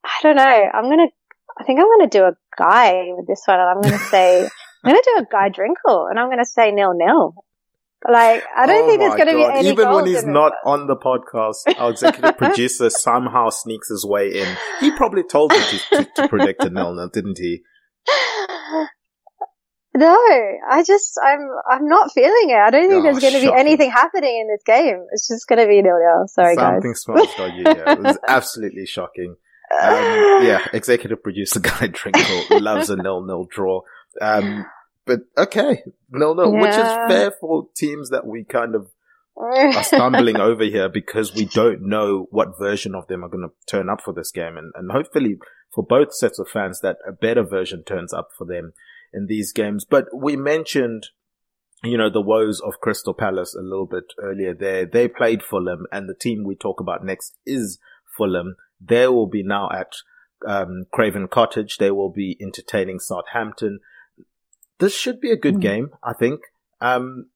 [0.04, 0.64] I don't know.
[0.74, 1.08] I'm gonna.
[1.58, 4.42] I think I'm gonna do a guy with this one, and I'm gonna say
[4.84, 7.34] I'm gonna do a guy drinkle, and I'm gonna say nil nil.
[8.10, 10.80] Like I don't Oh think there's going to be any Even when he's not one.
[10.80, 14.56] on the podcast, our executive producer somehow sneaks his way in.
[14.80, 17.62] He probably told you to, to, to predict a nil nil, didn't he?
[19.94, 20.16] No,
[20.70, 22.56] I just I'm I'm not feeling it.
[22.56, 25.04] I don't think Oh, there's going to be anything happening in this game.
[25.12, 26.28] It's just going to be nil nil.
[26.28, 27.00] Sorry, Something guys.
[27.02, 27.64] smudged on you.
[27.66, 29.36] Yeah, it was absolutely shocking.
[29.82, 29.90] Um,
[30.46, 33.82] yeah, executive producer Guy Drinkle loves a nil nil draw.
[34.20, 34.64] Um,
[35.04, 38.90] but okay, nil nil, which is fair for teams that we kind of
[39.36, 43.54] are stumbling over here because we don't know what version of them are going to
[43.66, 44.56] turn up for this game.
[44.56, 45.36] And, and hopefully
[45.74, 48.72] for both sets of fans that a better version turns up for them
[49.12, 49.84] in these games.
[49.84, 51.08] But we mentioned,
[51.82, 54.86] you know, the woes of Crystal Palace a little bit earlier there.
[54.86, 57.78] They played Fulham and the team we talk about next is
[58.16, 58.56] Fulham.
[58.80, 59.92] They will be now at
[60.46, 61.78] um, Craven Cottage.
[61.78, 63.80] They will be entertaining Southampton.
[64.78, 66.40] This should be a good game, I think.
[66.80, 67.26] Um,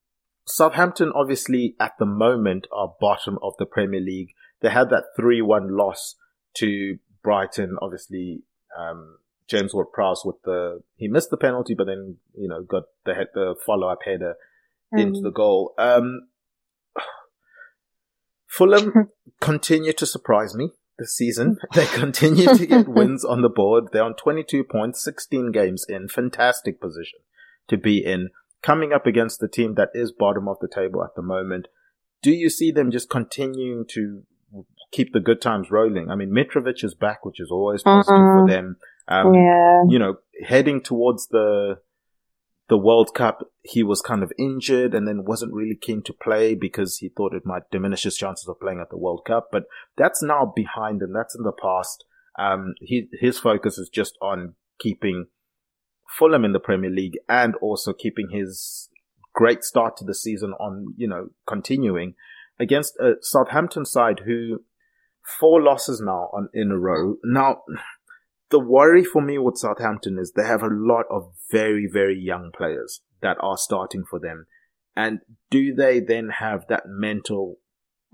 [0.47, 4.31] Southampton obviously at the moment are bottom of the Premier League.
[4.61, 6.17] They had that 3-1 loss
[6.59, 7.77] to Brighton.
[7.83, 8.43] Obviously,
[8.79, 13.15] um, James Ward-Prowse with the, he missed the penalty, but then, you know, got the,
[13.35, 14.35] the follow-up header
[14.93, 15.75] into the goal.
[15.79, 16.29] Um,
[18.47, 21.59] Fulham continue to surprise me this season.
[21.75, 23.89] They continue to get wins on the board.
[23.93, 26.09] They're on 22 points, 16 games in.
[26.09, 27.21] Fantastic position
[27.69, 28.31] to be in.
[28.63, 31.69] Coming up against the team that is bottom of the table at the moment.
[32.23, 34.23] Do you see them just continuing to
[34.91, 36.11] keep the good times rolling?
[36.11, 38.49] I mean, Mitrovic is back, which is always positive for Mhm.
[38.49, 38.77] them.
[39.09, 39.85] Um, yeah.
[39.89, 41.79] you know, heading towards the
[42.69, 46.57] the World Cup, he was kind of injured and then wasn't really keen to play
[46.57, 49.51] because he thought it might diminish his chances of playing at the World Cup.
[49.53, 49.65] But
[49.97, 51.13] that's now behind him.
[51.13, 52.05] That's in the past.
[52.39, 55.27] Um, he, his focus is just on keeping
[56.19, 58.89] Fulham in the Premier League and also keeping his
[59.33, 62.15] great start to the season on, you know, continuing
[62.59, 64.65] against a Southampton side who
[65.39, 67.17] four losses now on in a row.
[67.25, 67.63] Now,
[68.51, 72.51] the worry for me with Southampton is they have a lot of very, very young
[72.57, 74.47] players that are starting for them.
[74.95, 77.59] And do they then have that mental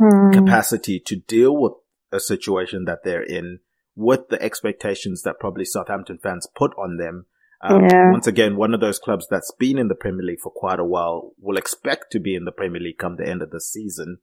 [0.00, 0.32] Hmm.
[0.32, 1.74] capacity to deal with
[2.10, 3.60] a situation that they're in
[3.94, 7.26] with the expectations that probably Southampton fans put on them?
[7.60, 8.10] Um, Yeah.
[8.10, 10.84] Once again, one of those clubs that's been in the Premier League for quite a
[10.84, 14.18] while will expect to be in the Premier League come the end of the season.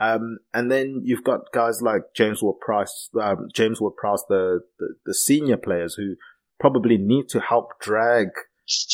[0.00, 5.14] Um, and then you've got guys like James Ward-Prowse, um, James Ward-Prowse, the, the, the
[5.14, 6.14] senior players who
[6.58, 8.28] probably need to help drag,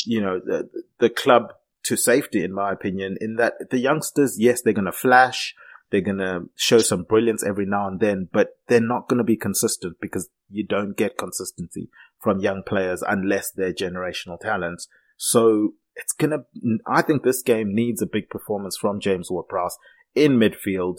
[0.05, 1.53] you know, the, the club
[1.85, 5.55] to safety, in my opinion, in that the youngsters, yes, they're going to flash.
[5.89, 9.23] They're going to show some brilliance every now and then, but they're not going to
[9.23, 11.89] be consistent because you don't get consistency
[12.19, 14.89] from young players unless they're generational talents.
[15.15, 16.39] So it's going to,
[16.85, 19.77] I think this game needs a big performance from James Ward-Prowse
[20.15, 20.97] in midfield.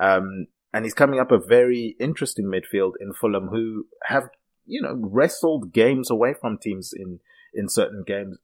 [0.00, 4.24] Um, and he's coming up a very interesting midfield in Fulham who have,
[4.66, 7.18] you know, wrestled games away from teams in,
[7.52, 8.38] in certain games.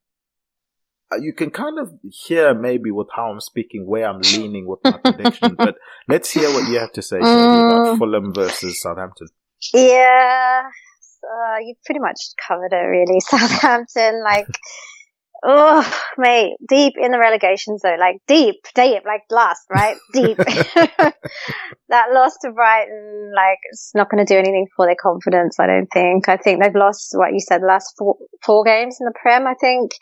[1.13, 1.93] uh, you can kind of
[2.27, 5.77] hear maybe with how I'm speaking where I'm leaning with my prediction, but
[6.09, 7.99] let's hear what you have to say about Mm.
[7.99, 9.29] Fulham versus Southampton.
[9.73, 10.63] Yeah,
[11.23, 13.21] uh, you pretty much covered it really.
[13.31, 14.49] Southampton, like,
[15.45, 19.97] oh, mate, deep in the relegation zone, like deep, deep, like last, right?
[20.13, 20.37] Deep.
[21.89, 25.67] that loss to Brighton, like, it's not going to do anything for their confidence, I
[25.67, 26.29] don't think.
[26.29, 29.47] I think they've lost, what you said, the last four, four games in the Prem,
[29.47, 29.93] I think.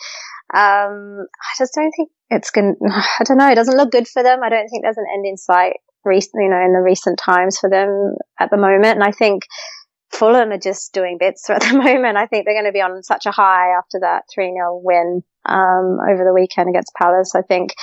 [0.52, 4.08] Um, I just don't think it's going to, I don't know, it doesn't look good
[4.08, 4.40] for them.
[4.42, 7.58] I don't think there's an end in sight recent, you know, in the recent times
[7.58, 8.96] for them at the moment.
[8.96, 9.44] And I think
[10.14, 12.16] Fulham are just doing bits at the moment.
[12.16, 15.98] I think they're going to be on such a high after that 3-0 win, um,
[16.00, 17.34] over the weekend against Palace.
[17.34, 17.74] I think,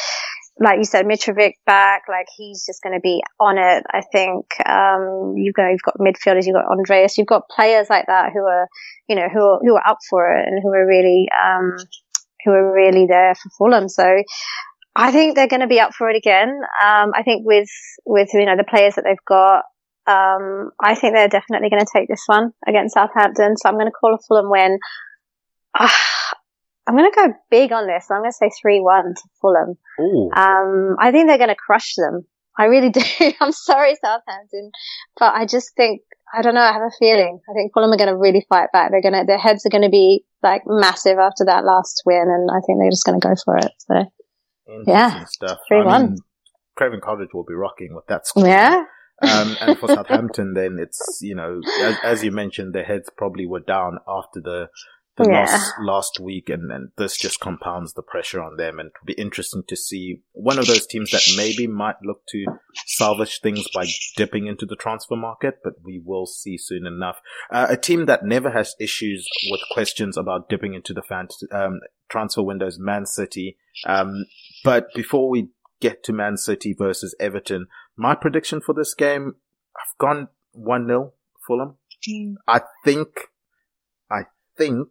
[0.60, 3.84] like you said, Mitrovic back, like he's just going to be on it.
[3.90, 8.06] I think, um, you've got, you've got midfielders, you've got Andreas, you've got players like
[8.08, 8.68] that who are,
[9.08, 11.78] you know, who are, who are up for it and who are really, um,
[12.46, 13.90] who are really there for Fulham.
[13.90, 14.24] So
[14.96, 16.50] I think they're going to be up for it again.
[16.50, 17.70] Um, I think with,
[18.06, 19.64] with, you know, the players that they've got,
[20.08, 23.58] um, I think they're definitely going to take this one against Southampton.
[23.58, 24.80] So I'm going to call a Fulham win.
[25.78, 26.34] Ah,
[26.88, 28.08] I'm going to go big on this.
[28.10, 29.78] I'm going to say 3-1 to Fulham.
[30.36, 32.26] Um, I think they're going to crush them.
[32.58, 33.02] I really do.
[33.40, 34.72] I'm sorry, Southampton,
[35.18, 36.02] but I just think,
[36.34, 37.40] I don't know, I have a feeling.
[37.50, 38.92] I think Fulham are going to really fight back.
[38.92, 42.28] They're going to, their heads are going to be like massive after that last win
[42.28, 43.72] and I think they're just going to go for it.
[43.78, 45.60] So yeah, stuff.
[45.72, 46.02] 3-1.
[46.02, 46.18] Mean,
[46.76, 48.48] Craven Cottage will be rocking with that score.
[48.48, 48.84] yeah.
[49.22, 53.46] Um, and for Southampton, then it's you know as, as you mentioned, their heads probably
[53.46, 54.70] were down after the
[55.18, 55.42] the Yeah.
[55.42, 58.80] loss last week, and then this just compounds the pressure on them.
[58.80, 62.46] And it'll be interesting to see one of those teams that maybe might look to
[62.86, 67.20] salvage things by dipping into the transfer market, but we will see soon enough.
[67.52, 71.82] Uh, a team that never has issues with questions about dipping into the fan, um,
[72.08, 73.58] transfer windows, Man City.
[73.86, 74.26] Um,
[74.64, 75.50] but before we
[75.82, 77.68] get to Man City versus Everton,
[77.98, 79.36] my prediction for this game,
[79.76, 81.12] I've gone 1-0
[81.46, 81.78] Fulham.
[82.08, 82.36] Mm.
[82.48, 83.08] I think,
[84.10, 84.22] I
[84.58, 84.88] think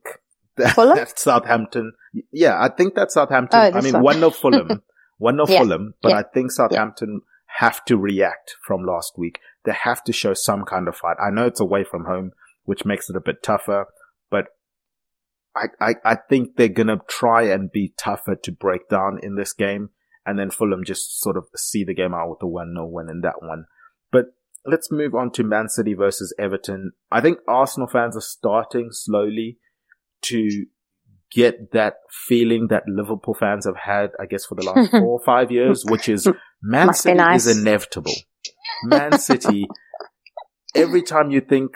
[0.57, 1.93] that, that Southampton,
[2.33, 4.17] yeah, I think that Southampton, Oh, I mean, one.
[4.17, 4.69] 1-0 Fulham,
[5.21, 7.23] 1-0 Yeah, Fulham, but yeah, I think Southampton
[7.59, 9.41] have to react from last week.
[9.65, 11.17] They have to show some kind of fight.
[11.21, 12.33] I know it's away from home,
[12.65, 13.87] which makes it a bit tougher,
[14.31, 14.47] but
[15.55, 19.53] I, I, I think they're gonna try and be tougher to break down in this
[19.53, 19.91] game,
[20.31, 23.11] and then Fulham just sort of see the game out with a 1 0 win
[23.11, 23.67] in that one.
[24.13, 24.27] But
[24.65, 26.93] let's move on to Man City versus Everton.
[27.11, 29.59] I think Arsenal fans are starting slowly
[30.23, 30.67] to
[31.33, 31.95] get that
[32.27, 35.85] feeling that Liverpool fans have had, I guess, for the last four or five years,
[35.85, 36.27] which is
[36.63, 37.47] Man Must City nice.
[37.47, 38.15] is inevitable.
[38.85, 39.67] Man City,
[40.75, 41.73] every time you think,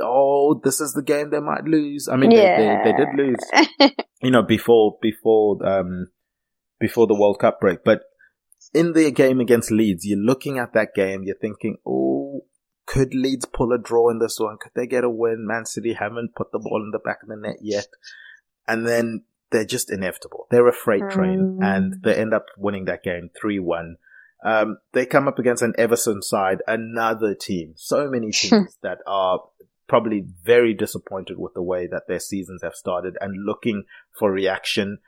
[0.00, 2.08] oh, this is the game they might lose.
[2.08, 6.08] I mean, they, they, they did lose you know, before before um
[6.78, 7.84] before the World Cup break.
[7.84, 8.02] But
[8.74, 12.44] in the game against Leeds, you're looking at that game, you're thinking, oh,
[12.86, 14.56] could Leeds pull a draw in this one?
[14.60, 15.46] Could they get a win?
[15.46, 17.86] Man City haven't put the ball in the back of the net yet.
[18.66, 20.46] And then they're just inevitable.
[20.50, 21.64] They're a freight train Mm.
[21.64, 23.96] and they end up winning that game 3-1.
[24.44, 27.72] Um, they come up against an Everton side, another team.
[27.76, 29.40] So many teams that are
[29.88, 33.84] probably very disappointed with the way that their seasons have started and looking
[34.18, 34.98] for reaction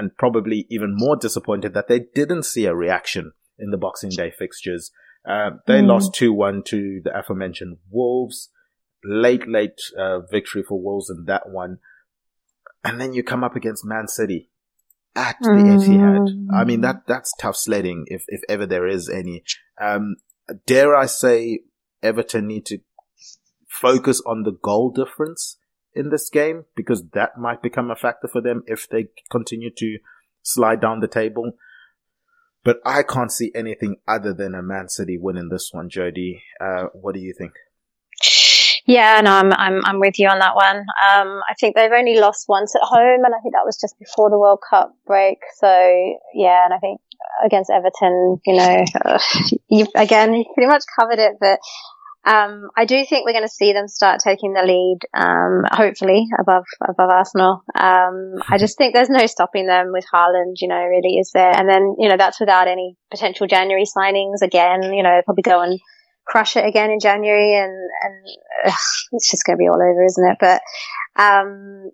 [0.00, 4.30] and probably even more disappointed that they didn't see a reaction in the Boxing Day
[4.30, 4.90] fixtures.
[5.28, 5.88] Uh, they Mm.
[5.88, 8.48] lost 2-1 to the aforementioned Wolves.
[9.04, 11.80] Late, late uh, victory for Wolves in that one.
[12.82, 14.48] And then you come up against Man City
[15.14, 16.26] at the Etihad.
[16.50, 19.44] I mean, that, that's tough sledding if, if ever there is any.
[19.78, 20.16] Um,
[20.66, 21.60] dare I say
[22.02, 22.78] Everton need to
[23.68, 25.58] focus on the goal difference
[25.94, 29.98] in this game because that might become a factor for them if they continue to
[30.42, 31.52] slide down the table.
[32.62, 36.42] But I can't see anything other than a Man City winning this one, Jody.
[36.60, 37.52] Uh, what do you think?
[38.86, 40.78] Yeah, no, I'm I'm I'm with you on that one.
[40.78, 43.98] Um, I think they've only lost once at home, and I think that was just
[43.98, 45.38] before the World Cup break.
[45.58, 47.00] So yeah, and I think
[47.44, 49.18] against Everton, you know, uh,
[49.68, 51.58] you again you pretty much covered it, but.
[52.24, 56.26] Um, I do think we're going to see them start taking the lead, um, hopefully
[56.38, 57.62] above, above Arsenal.
[57.74, 61.50] Um, I just think there's no stopping them with Haaland, you know, really is there.
[61.50, 65.42] And then, you know, that's without any potential January signings again, you know, they'll probably
[65.42, 65.80] go and
[66.26, 68.26] crush it again in January and, and
[68.66, 68.78] ugh,
[69.12, 70.36] it's just going to be all over, isn't it?
[70.38, 70.60] But,
[71.16, 71.90] um,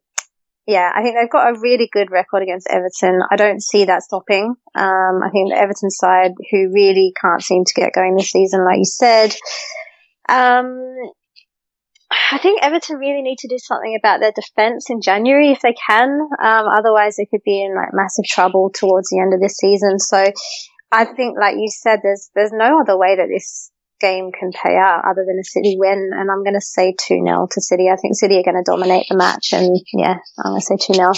[0.66, 3.20] yeah, I think they've got a really good record against Everton.
[3.30, 4.56] I don't see that stopping.
[4.74, 8.64] Um, I think the Everton side, who really can't seem to get going this season,
[8.64, 9.32] like you said,
[10.28, 10.94] um,
[12.10, 15.74] I think Everton really need to do something about their defence in January if they
[15.74, 16.10] can.
[16.10, 19.98] Um, otherwise, they could be in like massive trouble towards the end of this season.
[19.98, 20.32] So,
[20.92, 23.70] I think, like you said, there's there's no other way that this
[24.00, 26.10] game can pay out other than a City win.
[26.12, 27.88] And I'm going to say 2 0 to City.
[27.90, 29.52] I think City are going to dominate the match.
[29.52, 31.12] And yeah, I'm going to say 2 0.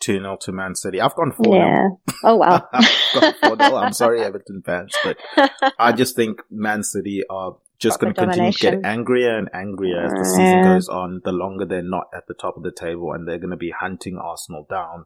[0.00, 1.00] 2 0 to Man City.
[1.00, 1.56] I've gone 4 0.
[1.56, 1.88] Yeah.
[2.24, 2.68] Oh, wow.
[2.72, 3.78] I've gone four.
[3.78, 5.16] I'm sorry, Everton fans, but
[5.78, 10.04] I just think Man City are just going to continue to get angrier and angrier
[10.04, 10.74] as the season yeah.
[10.74, 13.50] goes on, the longer they're not at the top of the table and they're going
[13.50, 15.04] to be hunting Arsenal down.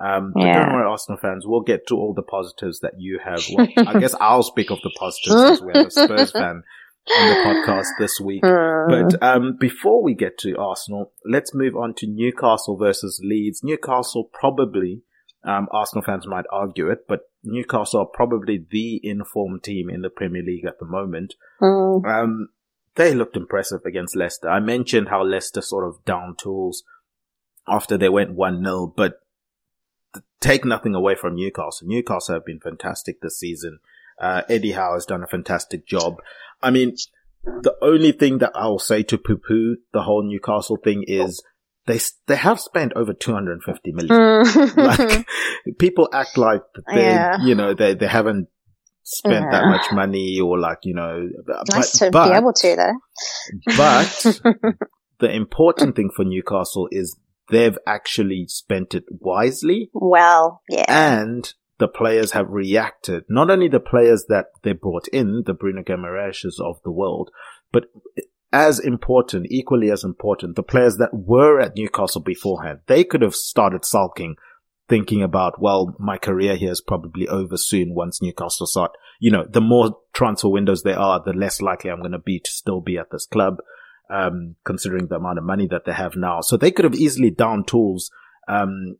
[0.00, 0.64] Um, yeah.
[0.64, 1.46] don't worry, Arsenal fans.
[1.46, 3.42] We'll get to all the positives that you have.
[3.56, 6.62] Well, I guess I'll speak of the positives as we have a Spurs fan
[7.16, 8.42] on the podcast this week.
[8.88, 13.62] But um, before we get to Arsenal, let's move on to Newcastle versus Leeds.
[13.62, 15.02] Newcastle probably,
[15.48, 20.10] um, Arsenal fans might argue it, but Newcastle are probably the informed team in the
[20.10, 21.36] Premier League at the moment.
[21.62, 22.04] Mm.
[22.04, 22.48] Um,
[22.96, 24.50] they looked impressive against Leicester.
[24.50, 26.82] I mentioned how Leicester sort of down tools
[27.66, 29.20] after they went 1-0, but
[30.38, 31.88] take nothing away from Newcastle.
[31.88, 33.78] Newcastle have been fantastic this season.
[34.20, 36.16] Uh, Eddie Howe has done a fantastic job.
[36.60, 36.94] I mean,
[37.42, 41.42] the only thing that I'll say to poo poo the whole Newcastle thing is
[41.88, 44.10] they they have spent over 250 million.
[44.10, 44.76] Mm.
[44.76, 45.26] like
[45.78, 46.62] people act like
[46.94, 47.38] they yeah.
[47.42, 48.48] you know they they haven't
[49.02, 49.50] spent yeah.
[49.50, 51.28] that much money or like you know
[51.70, 53.74] nice but, to but, be able to though.
[53.76, 54.40] But
[55.18, 57.16] the important thing for Newcastle is
[57.50, 59.90] they've actually spent it wisely.
[59.94, 60.84] Well, yeah.
[60.86, 63.24] And the players have reacted.
[63.30, 67.30] Not only the players that they brought in, the Bruno Guimarães of the world,
[67.72, 67.84] but
[68.52, 72.80] as important, equally as important, the players that were at Newcastle beforehand.
[72.86, 74.36] They could have started sulking,
[74.88, 78.92] thinking about, well, my career here is probably over soon once Newcastle start.
[79.20, 82.40] You know, the more transfer windows there are, the less likely I'm going to be
[82.40, 83.58] to still be at this club
[84.10, 86.40] um, considering the amount of money that they have now.
[86.40, 88.10] So they could have easily down tools,
[88.48, 88.96] um,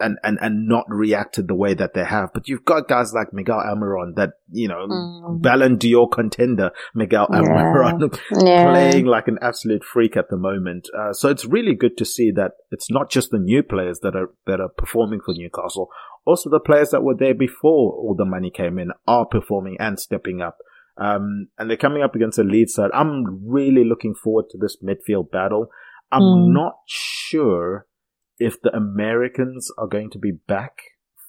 [0.00, 2.30] and, and, and not reacted the way that they have.
[2.32, 5.42] But you've got guys like Miguel Almiron that, you know, mm.
[5.42, 7.38] Ballon d'Or contender, Miguel yeah.
[7.40, 8.70] Almiron, yeah.
[8.70, 10.88] playing like an absolute freak at the moment.
[10.96, 14.14] Uh, so it's really good to see that it's not just the new players that
[14.14, 15.88] are, that are performing for Newcastle.
[16.24, 19.98] Also the players that were there before all the money came in are performing and
[19.98, 20.58] stepping up.
[20.96, 22.90] Um, and they're coming up against a Leeds side.
[22.92, 25.70] I'm really looking forward to this midfield battle.
[26.10, 26.54] I'm mm.
[26.54, 27.86] not sure
[28.38, 30.78] if the Americans are going to be back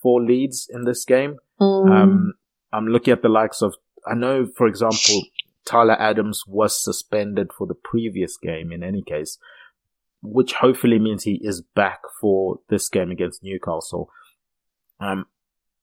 [0.01, 1.37] for Leeds in this game.
[1.59, 1.91] Mm.
[1.91, 2.33] Um,
[2.71, 3.75] I'm looking at the likes of,
[4.07, 5.23] I know, for example,
[5.65, 9.37] Tyler Adams was suspended for the previous game in any case,
[10.21, 14.09] which hopefully means he is back for this game against Newcastle.
[14.99, 15.25] Um,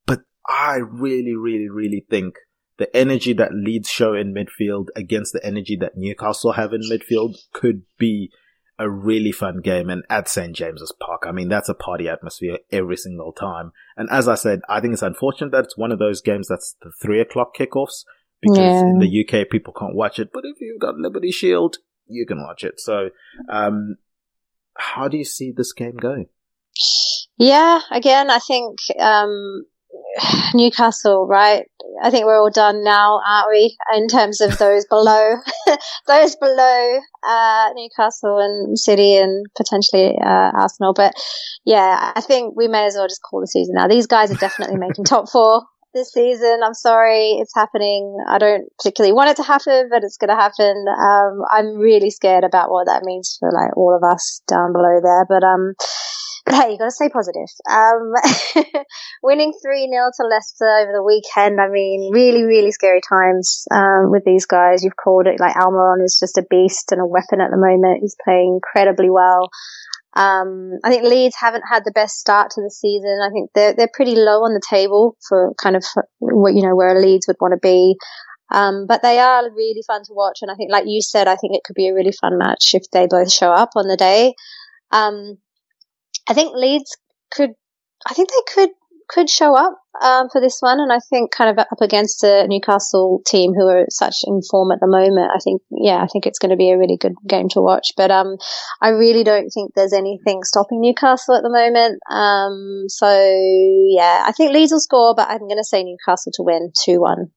[0.07, 2.37] but I really, really, really think
[2.79, 7.37] the energy that Leeds show in midfield against the energy that Newcastle have in midfield
[7.53, 8.31] could be
[8.79, 10.55] a really fun game and at St.
[10.55, 11.25] James's Park.
[11.27, 13.73] I mean, that's a party atmosphere every single time.
[13.97, 16.77] And as I said, I think it's unfortunate that it's one of those games that's
[16.83, 18.05] the three o'clock kickoffs
[18.43, 18.81] because yeah.
[18.81, 20.31] in the UK people can't watch it.
[20.33, 22.79] But if you've got Liberty Shield, you can watch it.
[22.79, 23.11] So,
[23.49, 23.97] um,
[24.77, 26.29] how do you see this game going?
[27.39, 29.65] Yeah, again, I think, um,
[30.55, 31.67] Newcastle, right?
[32.03, 33.77] I think we're all done now, aren't we?
[33.95, 35.37] In terms of those below,
[36.07, 40.93] those below uh, Newcastle and City and potentially uh, Arsenal.
[40.95, 41.15] But
[41.65, 43.89] yeah, I think we may as well just call the season now.
[43.89, 46.61] These guys are definitely making top four this season.
[46.65, 48.17] I'm sorry, it's happening.
[48.29, 50.85] I don't particularly want it to happen, but it's going to happen.
[50.89, 55.01] Um, I'm really scared about what that means for like all of us down below
[55.03, 55.27] there.
[55.29, 55.75] But um,
[56.49, 57.49] hey, you got to stay positive.
[57.69, 58.13] Um,
[59.23, 61.61] winning 3 0 to Leicester over the weekend.
[61.61, 64.85] I mean, really, really scary times um, with these guys.
[64.85, 68.01] You've called it like Almiron is just a beast and a weapon at the moment.
[68.01, 69.49] He's playing incredibly well.
[70.15, 73.19] Um, I think Leeds haven't had the best start to the season.
[73.23, 75.85] I think they're they're pretty low on the table for kind of
[76.21, 77.97] what you know where Leeds would want to be.
[78.51, 81.37] Um, but they are really fun to watch, and I think, like you said, I
[81.37, 83.97] think it could be a really fun match if they both show up on the
[83.97, 84.35] day.
[84.93, 85.39] Um,
[86.29, 86.97] I think Leeds
[87.33, 87.51] could,
[88.07, 88.71] I think they could
[89.09, 92.47] could show up um, for this one, and I think kind of up against a
[92.49, 95.31] Newcastle team who are such in form at the moment.
[95.35, 97.93] I think, yeah, I think it's going to be a really good game to watch.
[97.97, 98.37] But um,
[98.83, 102.01] I really don't think there's anything stopping Newcastle at the moment.
[102.11, 106.43] Um, so yeah, I think Leeds will score, but I'm going to say Newcastle to
[106.43, 107.31] win two one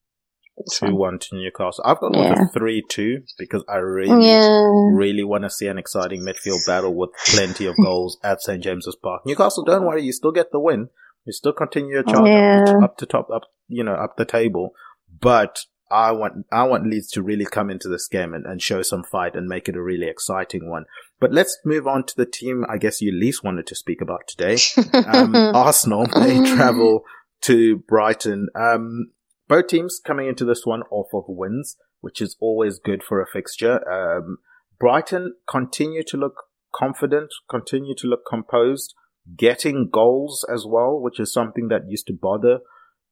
[0.71, 1.83] two one to Newcastle.
[1.85, 2.43] I've gone yeah.
[2.43, 4.61] a three two because I really yeah.
[4.93, 8.95] really want to see an exciting midfield battle with plenty of goals at St James's
[8.95, 9.25] Park.
[9.25, 10.89] Newcastle, don't worry, you still get the win.
[11.25, 12.63] You still continue your charge yeah.
[12.77, 14.73] up, up, to top, up you know, up the table.
[15.19, 18.81] But I want I want Leeds to really come into this game and, and show
[18.81, 20.85] some fight and make it a really exciting one.
[21.19, 24.27] But let's move on to the team I guess you least wanted to speak about
[24.27, 24.57] today.
[24.93, 27.03] Um, Arsenal, they travel
[27.41, 28.49] to Brighton.
[28.55, 29.11] Um,
[29.49, 33.27] both teams coming into this one off of wins, which is always good for a
[33.27, 33.81] fixture.
[33.91, 34.37] Um,
[34.79, 36.43] Brighton continue to look
[36.73, 38.93] confident, continue to look composed,
[39.35, 42.59] getting goals as well, which is something that used to bother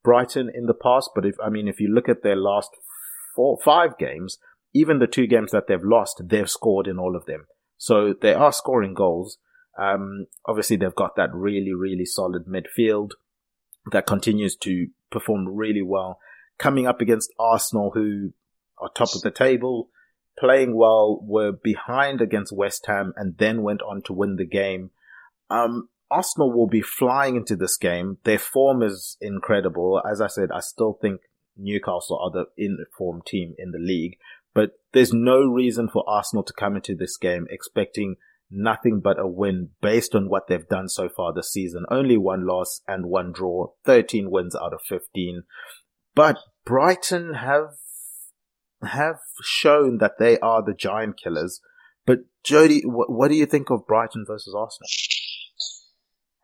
[0.04, 1.10] Brighton in the past.
[1.14, 2.70] But if, I mean, if you look at their last
[3.34, 4.38] four, five games,
[4.72, 7.46] even the two games that they've lost, they've scored in all of them.
[7.76, 9.38] So they are scoring goals.
[9.76, 13.10] Um, obviously they've got that really, really solid midfield
[13.90, 16.18] that continues to perform really well.
[16.58, 18.32] Coming up against Arsenal, who
[18.78, 19.90] are top of the table,
[20.38, 24.90] playing well, were behind against West Ham and then went on to win the game.
[25.50, 28.18] Um, Arsenal will be flying into this game.
[28.24, 30.00] Their form is incredible.
[30.10, 31.20] As I said, I still think
[31.56, 34.16] Newcastle are the informed team in the league,
[34.54, 38.16] but there's no reason for Arsenal to come into this game expecting
[38.50, 41.84] nothing but a win based on what they've done so far this season.
[41.90, 45.42] Only one loss and one draw, 13 wins out of 15.
[46.14, 47.76] But Brighton have
[48.82, 51.60] have shown that they are the giant killers.
[52.06, 54.88] But Jody, what, what do you think of Brighton versus Arsenal?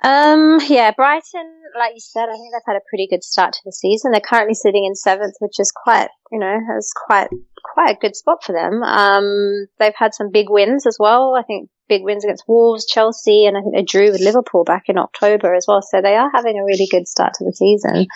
[0.03, 3.61] Um, yeah, Brighton, like you said, I think they've had a pretty good start to
[3.65, 4.11] the season.
[4.11, 7.29] They're currently sitting in seventh, which is quite, you know, is quite,
[7.73, 8.83] quite a good spot for them.
[8.83, 11.35] Um, they've had some big wins as well.
[11.39, 14.85] I think big wins against Wolves, Chelsea, and I think they drew with Liverpool back
[14.89, 15.81] in October as well.
[15.81, 18.07] So they are having a really good start to the season.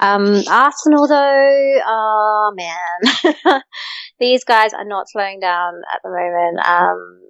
[0.00, 3.62] Um, Arsenal though, oh man,
[4.20, 6.66] these guys are not slowing down at the moment.
[6.66, 7.20] Um,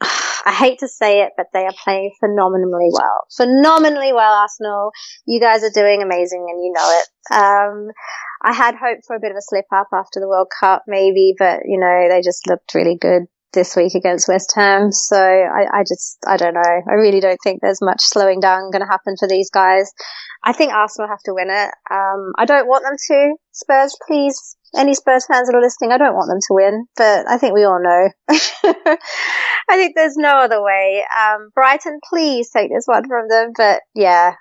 [0.46, 3.26] I hate to say it, but they are playing phenomenally well.
[3.36, 4.90] Phenomenally well, Arsenal.
[5.26, 7.34] You guys are doing amazing and you know it.
[7.34, 7.88] Um,
[8.42, 11.34] I had hoped for a bit of a slip up after the World Cup, maybe,
[11.38, 14.92] but you know, they just looked really good this week against West Ham.
[14.92, 16.60] So I, I just, I don't know.
[16.60, 19.90] I really don't think there's much slowing down going to happen for these guys.
[20.44, 21.70] I think Arsenal have to win it.
[21.90, 23.34] Um, I don't want them to.
[23.52, 24.56] Spurs, please.
[24.76, 27.54] Any Spurs fans that are listening, I don't want them to win, but I think
[27.54, 28.10] we all know.
[28.28, 31.02] I think there's no other way.
[31.18, 33.52] Um, Brighton, please take this one from them.
[33.56, 34.34] But yeah,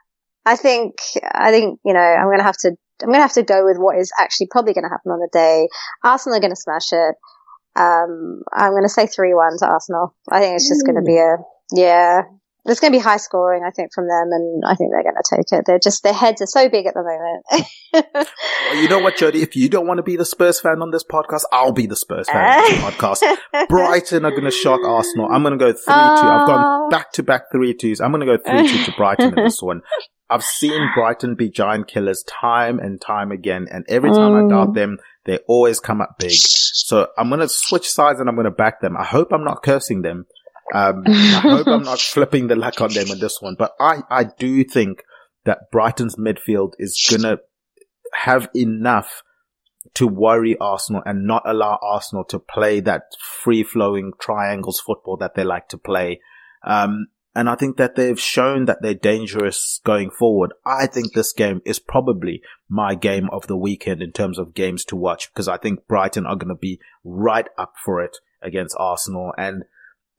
[0.46, 3.34] I think, I think, you know, I'm going to have to, I'm going to have
[3.34, 5.70] to go with what is actually probably going to happen on the day.
[6.04, 7.16] Arsenal are going to smash it.
[7.78, 10.16] Um, I'm going to say 3-1 to Arsenal.
[10.32, 11.38] I think it's just going to be a,
[11.72, 12.24] yeah,
[12.68, 15.16] it's going to be high scoring, I think, from them, and I think they're going
[15.16, 15.66] to take it.
[15.66, 17.68] They're just their heads are so big at the moment.
[18.14, 19.42] well, you know what, Jody?
[19.42, 21.96] If you don't want to be the Spurs fan on this podcast, I'll be the
[21.96, 23.68] Spurs fan on this podcast.
[23.70, 25.30] Brighton are going to shock Arsenal.
[25.32, 26.28] I'm going to go three two.
[26.28, 28.02] I've gone back to back three twos.
[28.02, 29.82] I'm going to go three two to Brighton in this one.
[30.30, 34.46] I've seen Brighton be giant killers time and time again, and every time mm.
[34.46, 34.98] I doubt them,
[35.28, 36.32] they always come up big.
[36.32, 38.98] So I'm going to switch sides and I'm going to back them.
[38.98, 40.26] I hope I'm not cursing them.
[40.74, 44.02] Um, I hope I'm not flipping the luck on them in this one, but I,
[44.10, 45.04] I do think
[45.44, 47.42] that Brighton's midfield is going to
[48.14, 49.22] have enough
[49.96, 53.04] to worry Arsenal and not allow Arsenal to play that
[53.44, 56.22] free flowing triangles football that they like to play.
[56.66, 57.08] Um,
[57.38, 60.54] and I think that they've shown that they're dangerous going forward.
[60.66, 64.84] I think this game is probably my game of the weekend in terms of games
[64.86, 68.76] to watch because I think Brighton are going to be right up for it against
[68.80, 69.34] Arsenal.
[69.38, 69.66] And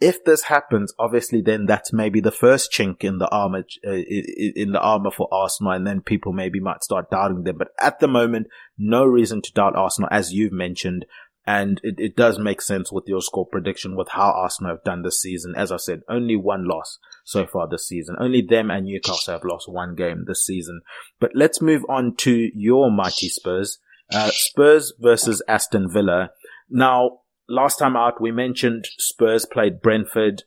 [0.00, 4.70] if this happens, obviously then that's maybe the first chink in the armor, uh, in
[4.70, 5.72] the armor for Arsenal.
[5.72, 7.58] And then people maybe might start doubting them.
[7.58, 8.46] But at the moment,
[8.78, 11.04] no reason to doubt Arsenal, as you've mentioned.
[11.48, 15.00] And it, it does make sense with your score prediction with how Arsenal have done
[15.00, 15.54] this season.
[15.56, 18.16] As I said, only one loss so far this season.
[18.20, 20.82] Only them and Newcastle have lost one game this season.
[21.18, 23.78] But let's move on to your mighty Spurs.
[24.12, 26.32] Uh, Spurs versus Aston Villa.
[26.68, 30.42] Now, last time out, we mentioned Spurs played Brentford.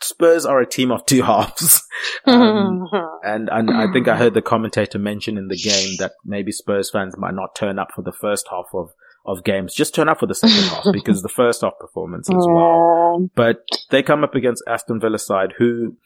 [0.00, 1.82] Spurs are a team of two halves.
[2.24, 2.86] um,
[3.24, 6.88] and, and I think I heard the commentator mention in the game that maybe Spurs
[6.88, 8.90] fans might not turn up for the first half of
[9.24, 9.74] of games.
[9.74, 13.28] Just turn up for the second half because the first half performance as well.
[13.34, 15.96] But they come up against Aston Villa side who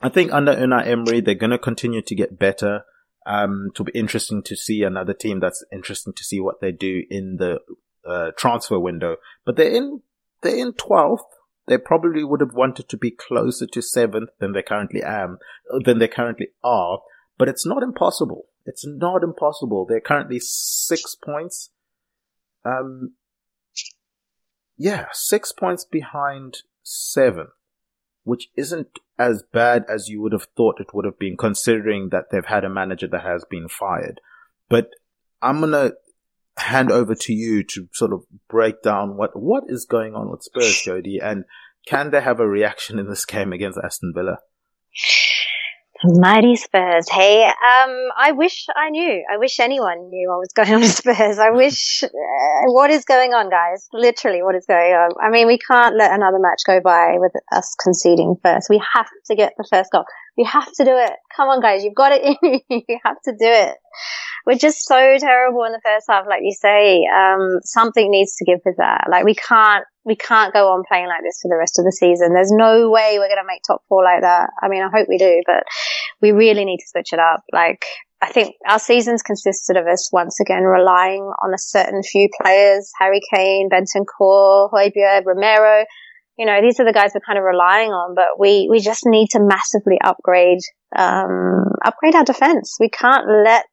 [0.00, 2.84] I think under Unai Emery, they're going to continue to get better.
[3.26, 7.02] Um, to be interesting to see another team that's interesting to see what they do
[7.10, 7.58] in the
[8.08, 9.16] uh, transfer window.
[9.44, 10.00] But they're in,
[10.40, 11.26] they're in 12th.
[11.66, 15.38] They probably would have wanted to be closer to seventh than they currently am,
[15.84, 17.00] than they currently are.
[17.36, 18.46] But it's not impossible.
[18.64, 19.84] It's not impossible.
[19.84, 21.68] They're currently six points
[22.64, 23.14] um,
[24.76, 27.48] yeah, six points behind seven,
[28.24, 32.26] which isn't as bad as you would have thought it would have been, considering that
[32.30, 34.20] they've had a manager that has been fired.
[34.68, 34.90] But
[35.42, 35.92] I'm gonna,
[36.58, 40.42] hand over to you to sort of break down what what is going on with
[40.42, 41.44] Spurs, Jody, and
[41.86, 44.38] can they have a reaction in this game against Aston Villa?
[46.04, 47.08] Mighty Spurs.
[47.10, 49.24] Hey, um, I wish I knew.
[49.32, 51.38] I wish anyone knew what was going on with Spurs.
[51.38, 52.08] I wish, uh,
[52.66, 53.88] what is going on, guys?
[53.92, 55.10] Literally, what is going on?
[55.20, 58.68] I mean, we can't let another match go by with us conceding first.
[58.70, 60.04] We have to get the first goal.
[60.36, 61.12] We have to do it.
[61.36, 61.82] Come on, guys.
[61.82, 62.98] You've got it in you.
[63.04, 63.76] have to do it
[64.48, 67.04] we're just so terrible in the first half, like you say.
[67.06, 69.06] Um, something needs to give with that.
[69.10, 71.92] Like we can't, we can't go on playing like this for the rest of the
[71.92, 72.32] season.
[72.32, 74.48] There's no way we're going to make top four like that.
[74.62, 75.64] I mean, I hope we do, but
[76.22, 77.44] we really need to switch it up.
[77.52, 77.84] Like,
[78.22, 82.90] I think our seasons consisted of us once again relying on a certain few players,
[82.98, 85.84] Harry Kane, Bentancur, Højbjerg, Romero.
[86.38, 89.02] You know, these are the guys we're kind of relying on, but we, we just
[89.04, 90.60] need to massively upgrade,
[90.96, 92.76] um, upgrade our defense.
[92.80, 93.66] We can't let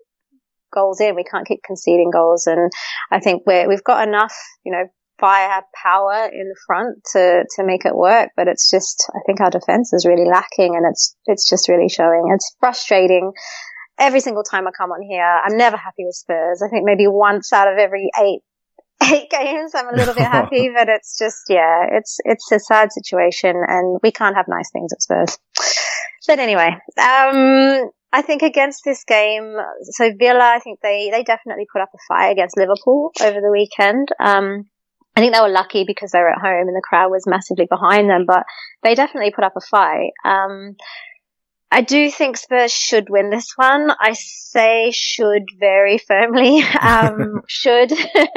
[0.73, 1.15] goals in.
[1.15, 2.45] We can't keep conceding goals.
[2.45, 2.71] And
[3.09, 4.83] I think we're, we've got enough, you know,
[5.19, 8.29] firepower in front to, to make it work.
[8.35, 11.89] But it's just, I think our defense is really lacking and it's, it's just really
[11.89, 12.31] showing.
[12.33, 13.31] It's frustrating.
[13.97, 16.61] Every single time I come on here, I'm never happy with Spurs.
[16.61, 18.41] I think maybe once out of every eight
[19.03, 19.73] eight games.
[19.75, 23.99] I'm a little bit happy, but it's just, yeah, it's, it's a sad situation and
[24.01, 25.37] we can't have nice things at Spurs.
[26.27, 29.55] But anyway, um, I think against this game,
[29.91, 33.51] so Villa, I think they, they definitely put up a fight against Liverpool over the
[33.51, 34.09] weekend.
[34.19, 34.65] Um,
[35.15, 37.67] I think they were lucky because they were at home and the crowd was massively
[37.69, 38.43] behind them, but
[38.83, 40.11] they definitely put up a fight.
[40.25, 40.75] Um,
[41.71, 43.91] I do think Spurs should win this one.
[43.99, 46.61] I say should very firmly.
[46.61, 47.91] Um, should,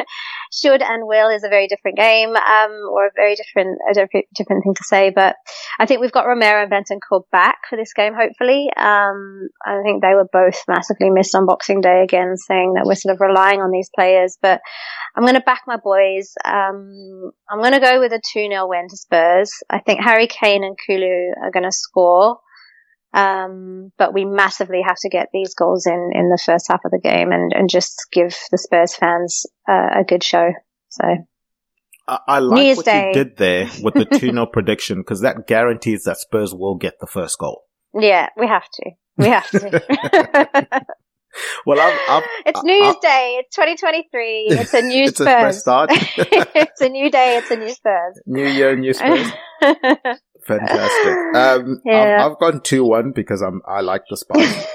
[0.52, 4.26] should and will is a very different game, um, or a very different, a different,
[4.34, 5.10] different thing to say.
[5.14, 5.36] But
[5.78, 8.70] I think we've got Romero and Bentancur back for this game, hopefully.
[8.76, 12.96] Um, I think they were both massively missed on Boxing Day again, saying that we're
[12.96, 14.36] sort of relying on these players.
[14.40, 14.60] But
[15.18, 16.32] I'm going to back my boys.
[16.44, 19.52] Um, I'm going to go with a 2-0 win to Spurs.
[19.68, 22.38] I think Harry Kane and Kulu are going to score.
[23.12, 26.92] Um, but we massively have to get these goals in in the first half of
[26.92, 30.52] the game and, and just give the Spurs fans uh, a good show.
[30.90, 31.04] So.
[32.06, 33.08] I, I like what Day.
[33.08, 37.00] you did there with the 2 0 prediction because that guarantees that Spurs will get
[37.00, 37.64] the first goal.
[37.92, 38.90] Yeah, we have to.
[39.16, 40.86] We have to.
[41.66, 43.36] well, I've, I've, it's New Year's I've, Day.
[43.40, 44.46] It's 2023.
[44.50, 45.56] It's a new it's Spurs.
[45.56, 45.90] A start.
[45.92, 47.36] it's a new day.
[47.38, 48.20] It's a new Spurs.
[48.26, 49.30] New year, new Spurs.
[50.46, 51.16] Fantastic.
[51.34, 52.24] Um, yeah.
[52.24, 54.66] I've, I've gone two one because I'm I like the spice.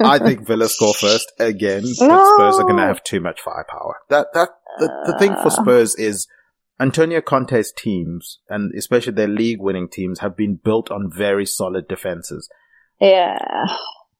[0.00, 2.34] I think Villa score first again, but no.
[2.36, 3.96] Spurs are going to have too much firepower.
[4.10, 5.50] That that the, the thing for uh.
[5.50, 6.28] Spurs is
[6.80, 11.88] Antonio Conte's teams and especially their league winning teams have been built on very solid
[11.88, 12.48] defenses.
[13.00, 13.38] Yeah.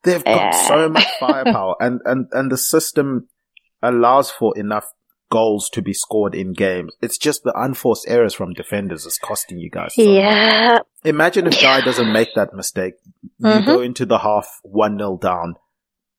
[0.05, 3.29] They've got so much firepower and, and, and the system
[3.83, 4.87] allows for enough
[5.31, 6.93] goals to be scored in games.
[7.01, 9.95] It's just the unforced errors from defenders is costing you guys.
[9.95, 10.79] So yeah.
[11.05, 12.95] Imagine if Guy doesn't make that mistake.
[13.39, 13.67] You mm-hmm.
[13.67, 15.55] go into the half 1 0 down.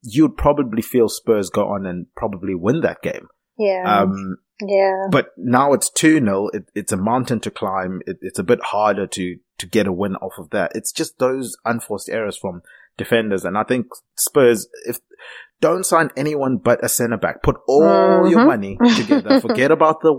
[0.01, 3.27] You'd probably feel Spurs go on and probably win that game.
[3.57, 3.83] Yeah.
[3.85, 5.07] Um, yeah.
[5.09, 6.49] But now it's 2 0.
[6.53, 8.01] It, it's a mountain to climb.
[8.05, 10.71] It, it's a bit harder to, to get a win off of that.
[10.75, 12.61] It's just those unforced errors from
[12.97, 13.45] defenders.
[13.45, 14.99] And I think Spurs, if
[15.63, 17.41] don't sign anyone but a centre back.
[17.41, 18.29] Put all mm-hmm.
[18.29, 19.39] your money together.
[19.41, 20.11] Forget about the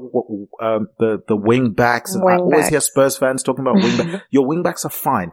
[0.62, 2.16] um, the the wing backs.
[2.16, 2.70] Wing I always backs.
[2.70, 4.24] hear Spurs fans talking about wing backs.
[4.30, 5.32] Your wing backs are fine.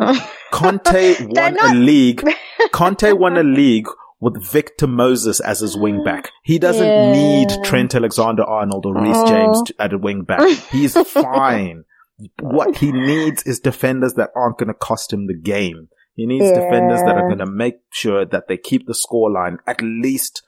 [0.50, 2.28] Conte won not- a league.
[2.72, 3.86] Conte won a league
[4.22, 6.30] with Victor Moses as his wing back.
[6.44, 7.12] He doesn't yeah.
[7.12, 9.26] need Trent Alexander Arnold or Reece oh.
[9.26, 10.48] James to, at a wing back.
[10.70, 11.82] He's fine.
[12.38, 15.88] what he needs is defenders that aren't going to cost him the game.
[16.14, 16.54] He needs yeah.
[16.54, 20.44] defenders that are going to make sure that they keep the scoreline at least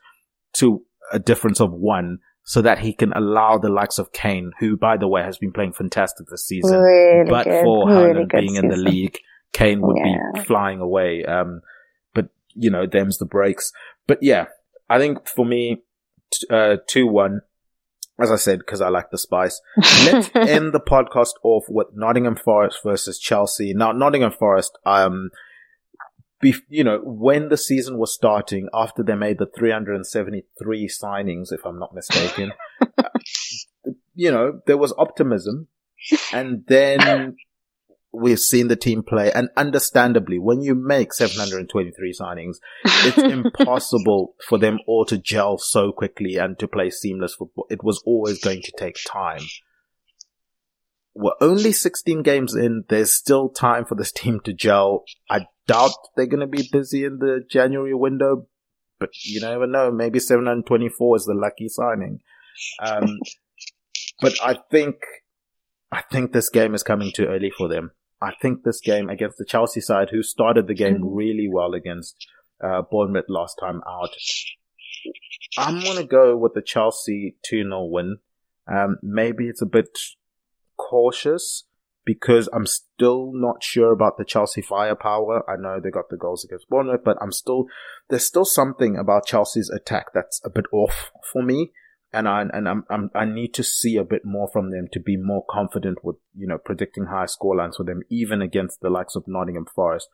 [0.53, 4.77] to a difference of one so that he can allow the likes of Kane, who,
[4.77, 6.79] by the way, has been playing fantastic this season.
[6.79, 7.61] Really but good.
[7.61, 8.63] for really Haaland being season.
[8.63, 9.19] in the league,
[9.51, 10.31] Kane would yeah.
[10.33, 11.25] be flying away.
[11.25, 11.59] Um,
[12.55, 13.71] you know, them's the breaks.
[14.07, 14.45] But yeah,
[14.89, 15.83] I think for me,
[16.49, 17.39] uh, 2-1,
[18.19, 19.61] as I said, because I like the spice.
[19.77, 23.73] Let's end the podcast off with Nottingham Forest versus Chelsea.
[23.73, 25.29] Now, Nottingham Forest, um,
[26.69, 31.79] you know, when the season was starting, after they made the 373 signings, if I'm
[31.79, 32.53] not mistaken,
[34.13, 35.67] you know, there was optimism.
[36.31, 37.35] And then
[38.15, 39.31] we've seen the team play.
[39.31, 45.91] And understandably, when you make 723 signings, it's impossible for them all to gel so
[45.91, 47.67] quickly and to play seamless football.
[47.69, 49.41] It was always going to take time.
[51.13, 52.83] We're only 16 games in.
[52.89, 55.05] There's still time for this team to gel.
[55.29, 58.47] I doubt they're going to be busy in the January window,
[58.99, 59.91] but you never know.
[59.91, 62.19] Maybe 724 is the lucky signing.
[62.85, 63.19] Um,
[64.21, 64.95] but I think,
[65.91, 67.91] I think this game is coming too early for them.
[68.21, 71.13] I think this game against the Chelsea side, who started the game mm-hmm.
[71.13, 72.27] really well against
[72.63, 74.09] uh, Bournemouth last time out,
[75.57, 78.17] I'm going to go with the Chelsea 2 0 win.
[78.67, 79.97] Um, maybe it's a bit
[80.77, 81.65] cautious
[82.05, 85.43] because I'm still not sure about the Chelsea firepower.
[85.49, 87.65] I know they got the goals against Bournemouth, but I'm still,
[88.09, 91.71] there's still something about Chelsea's attack that's a bit off for me.
[92.15, 95.01] And I, and I'm, I'm, i need to see a bit more from them to
[95.01, 99.17] be more confident with, you know, predicting high scorelines for them, even against the likes
[99.17, 100.07] of Nottingham Forest.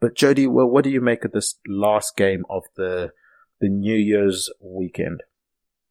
[0.00, 3.10] But Jody, well, what do you make of this last game of the,
[3.60, 5.24] the New Year's weekend?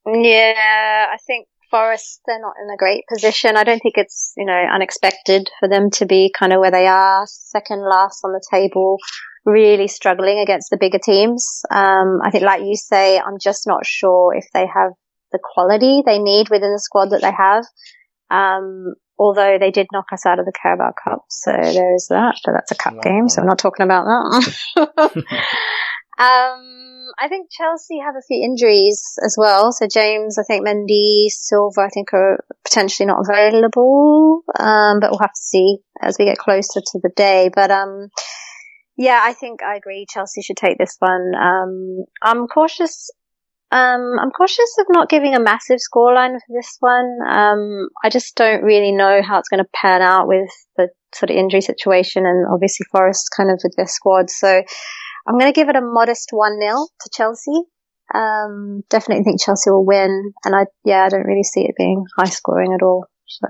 [0.05, 3.57] Yeah, I think Forest, they're not in a great position.
[3.57, 6.87] I don't think it's, you know, unexpected for them to be kind of where they
[6.87, 8.99] are, second last on the table,
[9.45, 11.61] really struggling against the bigger teams.
[11.69, 14.93] Um, I think, like you say, I'm just not sure if they have
[15.31, 17.65] the quality they need within the squad that they have.
[18.29, 22.35] Um, although they did knock us out of the Carabao Cup, so there is that,
[22.45, 23.01] but that's a cup wow.
[23.01, 24.55] game, so I'm not talking about that.
[26.19, 26.77] um,
[27.19, 29.71] I think Chelsea have a few injuries as well.
[29.71, 34.43] So James, I think Mendy, Silva, I think are potentially not available.
[34.59, 37.49] Um, but we'll have to see as we get closer to the day.
[37.53, 38.09] But, um,
[38.97, 40.05] yeah, I think I agree.
[40.09, 41.33] Chelsea should take this one.
[41.35, 43.09] Um, I'm cautious.
[43.69, 47.17] Um, I'm cautious of not giving a massive scoreline for this one.
[47.27, 51.31] Um, I just don't really know how it's going to pan out with the sort
[51.31, 54.29] of injury situation and obviously Forest kind of with their squad.
[54.29, 54.63] So,
[55.27, 57.61] I'm going to give it a modest 1 0 to Chelsea.
[58.15, 60.31] Um, definitely think Chelsea will win.
[60.45, 63.07] And I, yeah, I don't really see it being high scoring at all.
[63.25, 63.47] So,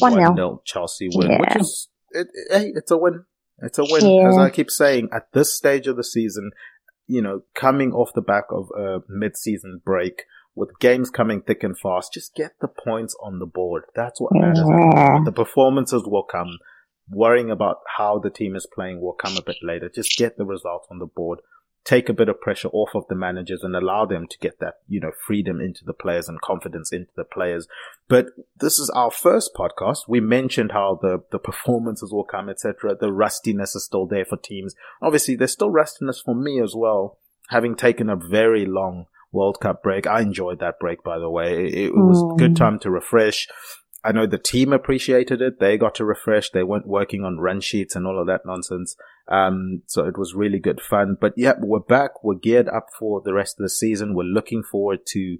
[0.00, 1.38] 1 0 Chelsea win, yeah.
[1.40, 3.24] which is, it, hey, it's a win.
[3.58, 4.06] It's a win.
[4.06, 4.28] Yeah.
[4.28, 6.52] As I keep saying, at this stage of the season,
[7.06, 11.78] you know, coming off the back of a mid-season break, with games coming thick and
[11.78, 13.84] fast, just get the points on the board.
[13.94, 14.64] That's what matters.
[14.66, 15.18] Yeah.
[15.24, 16.58] The performances will come
[17.10, 19.90] worrying about how the team is playing will come a bit later.
[19.94, 21.40] Just get the results on the board.
[21.86, 24.80] Take a bit of pressure off of the managers and allow them to get that,
[24.88, 27.68] you know, freedom into the players and confidence into the players.
[28.08, 28.26] But
[28.58, 30.00] this is our first podcast.
[30.08, 32.96] We mentioned how the, the performances will come, etc.
[33.00, 34.74] The rustiness is still there for teams.
[35.00, 37.18] Obviously, there's still rustiness for me as well,
[37.50, 40.06] having taken a very long World Cup break.
[40.06, 41.66] I enjoyed that break, by the way.
[41.66, 42.38] It, it was mm.
[42.38, 43.46] good time to refresh.
[44.06, 45.58] I know the team appreciated it.
[45.58, 46.50] They got to refresh.
[46.50, 48.94] They weren't working on run sheets and all of that nonsense.
[49.26, 51.16] Um, so it was really good fun.
[51.20, 52.22] But yeah, we're back.
[52.22, 54.14] We're geared up for the rest of the season.
[54.14, 55.38] We're looking forward to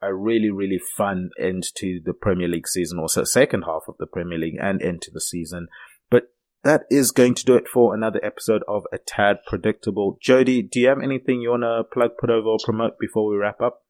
[0.00, 4.06] a really, really fun end to the Premier League season, also second half of the
[4.06, 5.68] Premier League and end to the season.
[6.08, 6.32] But
[6.64, 10.16] that is going to do it for another episode of A Tad Predictable.
[10.22, 13.36] Jody, do you have anything you want to plug, put over, or promote before we
[13.36, 13.84] wrap up?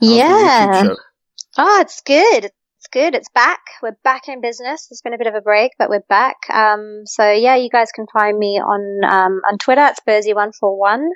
[0.00, 0.94] Yeah.
[1.58, 2.50] Oh, it's good
[2.86, 3.14] it's good.
[3.16, 3.60] It's back.
[3.82, 4.86] We're back in business.
[4.86, 6.36] There's been a bit of a break, but we're back.
[6.50, 11.08] Um, so yeah, you guys can find me on um, on Twitter at Spursy141.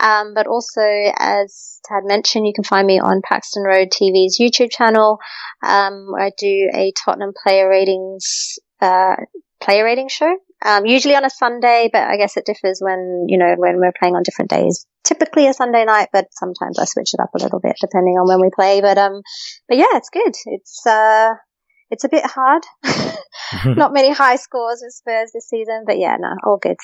[0.00, 0.80] Um, but also,
[1.18, 5.18] as Tad mentioned, you can find me on Paxton Road TV's YouTube channel,
[5.62, 9.16] um, where I do a Tottenham player ratings uh,
[9.60, 10.34] player rating show.
[10.64, 13.92] Um, usually on a Sunday, but I guess it differs when, you know, when we're
[13.98, 14.86] playing on different days.
[15.04, 18.28] Typically a Sunday night, but sometimes I switch it up a little bit depending on
[18.28, 18.80] when we play.
[18.80, 19.22] But, um,
[19.68, 20.34] but yeah, it's good.
[20.46, 21.34] It's, uh,
[21.90, 22.62] it's a bit hard.
[23.64, 26.76] Not many high scores with Spurs this season, but yeah, no, all good.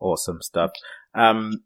[0.00, 0.72] Awesome stuff.
[1.14, 1.62] Um,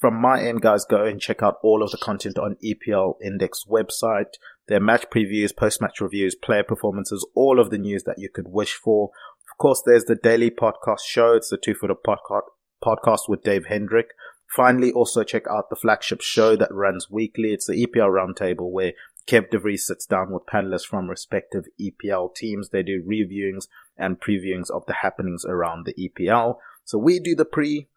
[0.00, 3.64] from my end, guys, go and check out all of the content on EPL Index
[3.68, 4.34] website.
[4.68, 8.74] Their match previews, post-match reviews, player performances, all of the news that you could wish
[8.74, 9.10] for.
[9.52, 11.34] Of course, there's the daily podcast show.
[11.34, 12.48] It's the Two Footer podcast,
[12.82, 14.08] podcast with Dave Hendrick.
[14.48, 17.52] Finally, also check out the flagship show that runs weekly.
[17.52, 18.94] It's the EPL Roundtable where
[19.28, 22.70] Kev DeVries sits down with panelists from respective EPL teams.
[22.70, 26.56] They do reviewings and previewings of the happenings around the EPL.
[26.84, 27.88] So we do the pre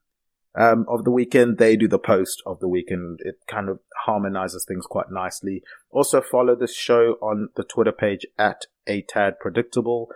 [0.55, 1.57] um, of the weekend.
[1.57, 3.21] They do the post of the weekend.
[3.23, 5.63] It kind of harmonizes things quite nicely.
[5.89, 10.09] Also follow this show on the Twitter page at a tad predictable.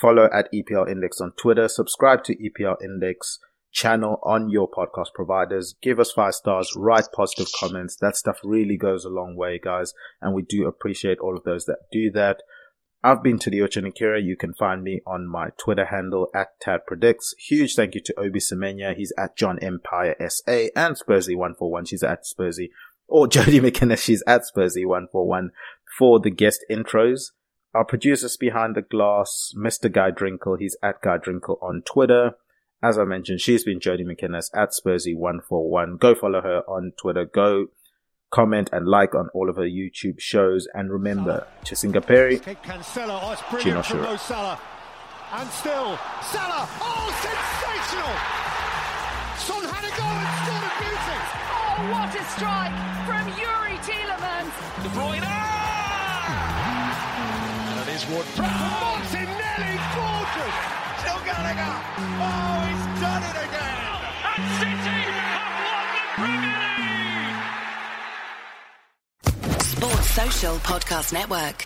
[0.00, 1.68] Follow at EPL Index on Twitter.
[1.68, 3.38] Subscribe to EPL Index
[3.72, 5.74] channel on your podcast providers.
[5.82, 7.96] Give us five stars, write positive comments.
[7.96, 9.92] That stuff really goes a long way, guys.
[10.20, 12.42] And we do appreciate all of those that do that.
[13.04, 14.24] I've been to the Ochanikira.
[14.24, 17.34] You can find me on my Twitter handle at Tad Predicts.
[17.38, 18.96] Huge thank you to Obi Semenya.
[18.96, 21.88] He's at John Empire SA and Spursy141.
[21.88, 22.70] She's at Spursy.
[23.06, 23.96] Or Jody McKenna.
[23.96, 25.50] She's at Spursy141
[25.98, 27.30] for the guest intros.
[27.76, 29.92] Our producers behind the glass, Mr.
[29.92, 30.58] Guy Drinkle.
[30.58, 32.34] He's at Guy Drinkle on Twitter.
[32.82, 36.00] As I mentioned, she's been Jody McInnes at Spursy141.
[36.00, 37.26] Go follow her on Twitter.
[37.26, 37.66] Go
[38.30, 40.66] comment and like on all of her YouTube shows.
[40.72, 44.02] And remember, Chisinga Perry, Cancelo, oh, it's Gino from Shura.
[44.02, 44.58] Mo
[45.34, 45.98] And still,
[46.32, 48.16] Salah, oh, sensational!
[49.36, 51.18] Son had a go and scored a beauty!
[51.52, 52.72] Oh, what a strike
[53.04, 54.82] from Youri Tielemans.
[54.82, 55.55] De Bruyne!
[58.04, 60.56] Ward Martinelli, gorgeous!
[61.00, 61.74] Still Gallagher!
[61.96, 63.84] Oh, he's done it again!
[64.36, 65.00] And City
[65.32, 66.60] have won the Premier
[69.48, 69.62] League!
[69.62, 71.58] Sports Social Podcast Network.